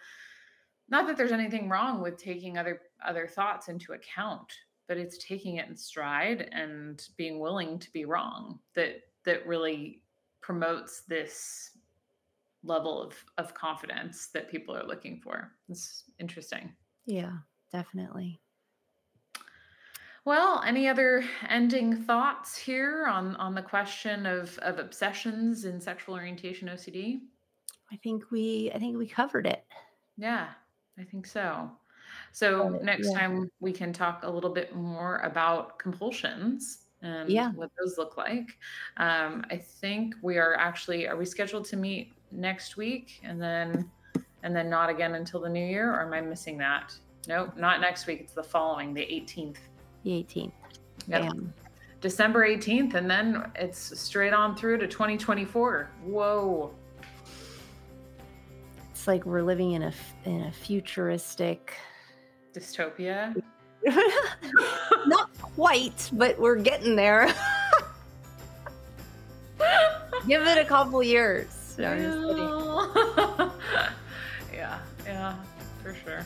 not 0.89 1.07
that 1.07 1.17
there's 1.17 1.33
anything 1.33 1.69
wrong 1.69 2.03
with 2.03 2.17
taking 2.17 2.59
other 2.59 2.83
other 3.05 3.27
thoughts 3.27 3.69
into 3.69 3.93
account, 3.93 4.53
but 4.89 4.97
it's 4.97 5.19
taking 5.19 5.57
it 5.57 5.69
in 5.69 5.77
stride 5.77 6.49
and 6.53 7.09
being 7.17 7.41
willing 7.41 7.79
to 7.79 7.91
be 7.93 8.05
wrong 8.05 8.59
that 8.75 8.97
that 9.25 9.47
really 9.47 10.03
promotes 10.41 11.03
this 11.09 11.71
level 12.63 13.03
of 13.03 13.15
of 13.39 13.55
confidence 13.55 14.29
that 14.29 14.51
people 14.51 14.77
are 14.77 14.87
looking 14.87 15.21
for. 15.21 15.53
It's 15.69 16.05
interesting. 16.19 16.73
Yeah, 17.07 17.33
definitely. 17.73 18.41
Well, 20.27 20.63
any 20.67 20.89
other 20.89 21.23
ending 21.51 21.97
thoughts 22.05 22.57
here 22.57 23.07
on 23.07 23.37
on 23.37 23.55
the 23.55 23.63
question 23.63 24.27
of 24.27 24.59
of 24.59 24.79
obsessions 24.79 25.65
in 25.65 25.81
sexual 25.81 26.15
orientation 26.15 26.69
OCD? 26.69 27.21
I 27.93 27.97
think 27.97 28.31
we 28.31 28.71
I 28.75 28.79
think 28.79 28.97
we 28.97 29.07
covered 29.07 29.47
it. 29.47 29.65
Yeah, 30.17 30.49
I 30.99 31.05
think 31.05 31.27
so. 31.27 31.71
So 32.35 32.81
next 32.83 33.13
yeah. 33.13 33.21
time 33.21 33.49
we 33.61 33.73
can 33.73 33.93
talk 33.93 34.25
a 34.25 34.29
little 34.29 34.51
bit 34.51 34.75
more 34.75 35.19
about 35.19 35.79
compulsions 35.79 36.87
and 37.01 37.31
Yeah. 37.31 37.53
what 37.53 37.71
those 37.79 37.97
look 37.97 38.17
like. 38.17 38.59
Um, 38.97 39.47
I 39.53 39.57
think 39.57 40.17
we 40.21 40.37
are 40.39 40.57
actually 40.57 41.07
are 41.07 41.17
we 41.17 41.27
scheduled 41.27 41.65
to 41.67 41.77
meet 41.77 42.13
next 42.33 42.77
week 42.77 43.21
and 43.23 43.41
then 43.41 43.89
and 44.43 44.55
then 44.55 44.69
not 44.69 44.91
again 44.91 45.15
until 45.15 45.43
the 45.43 45.49
new 45.49 45.65
year 45.65 45.95
or 45.95 46.03
am 46.03 46.13
I 46.13 46.21
missing 46.23 46.59
that? 46.59 46.93
Nope, 47.29 47.57
not 47.57 47.81
next 47.81 48.09
week. 48.09 48.23
It's 48.23 48.33
the 48.33 48.43
following, 48.43 48.93
the 48.93 49.03
18th. 49.03 49.59
The 50.03 50.11
18th. 50.11 50.53
Yep. 51.07 51.23
Damn. 51.23 51.55
December 52.01 52.49
18th 52.49 52.95
and 52.95 53.09
then 53.09 53.49
it's 53.55 53.97
straight 54.01 54.33
on 54.33 54.57
through 54.57 54.79
to 54.79 54.89
2024. 54.89 55.89
Whoa. 56.05 56.75
It's 58.91 59.07
like 59.07 59.25
we're 59.25 59.43
living 59.43 59.71
in 59.71 59.85
a 59.85 59.93
in 60.25 60.41
a 60.43 60.51
futuristic 60.51 61.77
Dystopia. 62.55 63.35
Not 65.07 65.31
quite, 65.41 66.11
but 66.13 66.39
we're 66.39 66.57
getting 66.57 66.97
there. 66.97 67.27
Give 70.27 70.47
it 70.47 70.59
a 70.59 70.65
couple 70.65 71.03
years. 71.03 71.75
No, 71.79 71.91
I'm 71.91 71.99
just 72.01 72.19
kidding. 72.19 73.51
yeah, 74.59 74.79
yeah, 75.05 75.37
for 75.83 75.95
sure. 75.95 76.25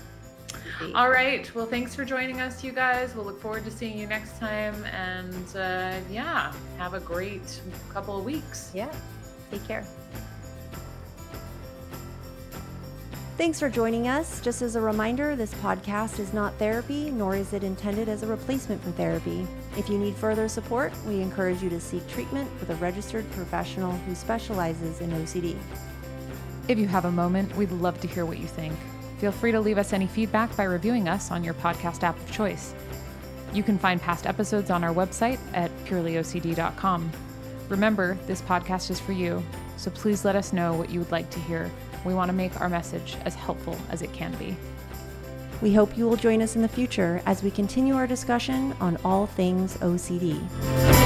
All 0.95 1.11
right. 1.11 1.53
Well, 1.55 1.67
thanks 1.67 1.95
for 1.95 2.05
joining 2.05 2.41
us, 2.41 2.63
you 2.63 2.73
guys. 2.73 3.15
We'll 3.15 3.25
look 3.25 3.41
forward 3.41 3.65
to 3.65 3.71
seeing 3.71 3.99
you 3.99 4.07
next 4.07 4.39
time. 4.39 4.85
And 4.85 5.57
uh, 5.57 5.99
yeah, 6.11 6.53
have 6.79 6.95
a 6.95 7.01
great 7.01 7.61
couple 7.93 8.17
of 8.17 8.25
weeks. 8.25 8.71
Yeah. 8.75 8.93
Take 9.51 9.67
care. 9.67 9.85
Thanks 13.39 13.61
for 13.61 13.71
joining 13.71 14.09
us. 14.09 14.41
Just 14.41 14.63
as 14.63 14.75
a 14.75 14.81
reminder, 14.81 15.37
this 15.37 15.55
podcast 15.55 16.19
is 16.19 16.33
not 16.33 16.55
therapy, 16.55 17.09
nor 17.09 17.37
is 17.37 17.53
it 17.53 17.63
intended 17.63 18.09
as 18.09 18.25
a 18.25 18.27
replacement 18.27 18.83
for 18.83 18.91
therapy. 18.91 19.47
If 19.77 19.89
you 19.89 19.97
need 19.97 20.17
further 20.17 20.49
support, 20.49 20.93
we 21.07 21.21
encourage 21.21 21.63
you 21.63 21.71
to 21.71 21.79
seek 21.79 22.05
treatment 22.09 22.51
with 22.59 22.71
a 22.71 22.75
registered 22.75 23.31
professional 23.31 23.93
who 23.93 24.17
specializes 24.17 25.01
in 25.01 25.11
OCD. 25.11 25.57
If 26.67 26.81
you 26.81 26.89
have 26.89 27.05
a 27.05 27.13
moment, 27.13 27.55
we'd 27.55 27.71
love 27.71 28.01
to 28.01 28.09
hear 28.09 28.27
what 28.27 28.39
you 28.39 28.49
think. 28.49 28.75
Feel 29.19 29.31
free 29.31 29.53
to 29.53 29.61
leave 29.61 29.79
us 29.79 29.93
any 29.93 30.09
feedback 30.09 30.57
by 30.57 30.65
reviewing 30.65 31.09
us 31.09 31.31
on 31.31 31.45
your 31.45 31.55
podcast 31.55 32.03
app 32.03 32.19
of 32.19 32.33
choice. 32.33 32.75
You 33.53 33.63
can 33.63 33.79
find 33.79 34.03
past 34.03 34.27
episodes 34.27 34.69
on 34.69 34.83
our 34.83 34.93
website 34.93 35.39
at 35.55 35.71
purelyocd.com. 35.85 37.13
Remember, 37.69 38.19
this 38.27 38.43
podcast 38.43 38.91
is 38.91 38.99
for 38.99 39.13
you, 39.13 39.45
so 39.77 39.93
please 39.93 40.25
let 40.25 40.35
us 40.35 40.53
know 40.53 40.75
what 40.75 40.91
you 40.91 40.99
would 40.99 41.13
like 41.13 41.31
to 41.31 41.39
hear 41.39 41.71
we 42.05 42.15
want 42.15 42.29
to 42.29 42.37
make 42.37 42.61
our 42.61 42.69
message 42.69 43.17
as 43.25 43.35
helpful 43.35 43.77
as 43.91 44.03
it 44.03 44.13
can 44.13 44.35
be. 44.37 44.57
We 45.61 45.75
hope 45.75 45.97
you 45.97 46.09
will 46.09 46.17
join 46.17 46.41
us 46.41 46.57
in 46.57 46.63
the 46.63 46.69
future 46.69 47.21
as 47.27 47.43
we 47.43 47.51
continue 47.51 47.95
our 47.95 48.07
discussion 48.07 48.75
on 48.81 48.97
all 49.05 49.27
things 49.27 49.77
OCD. 49.79 50.98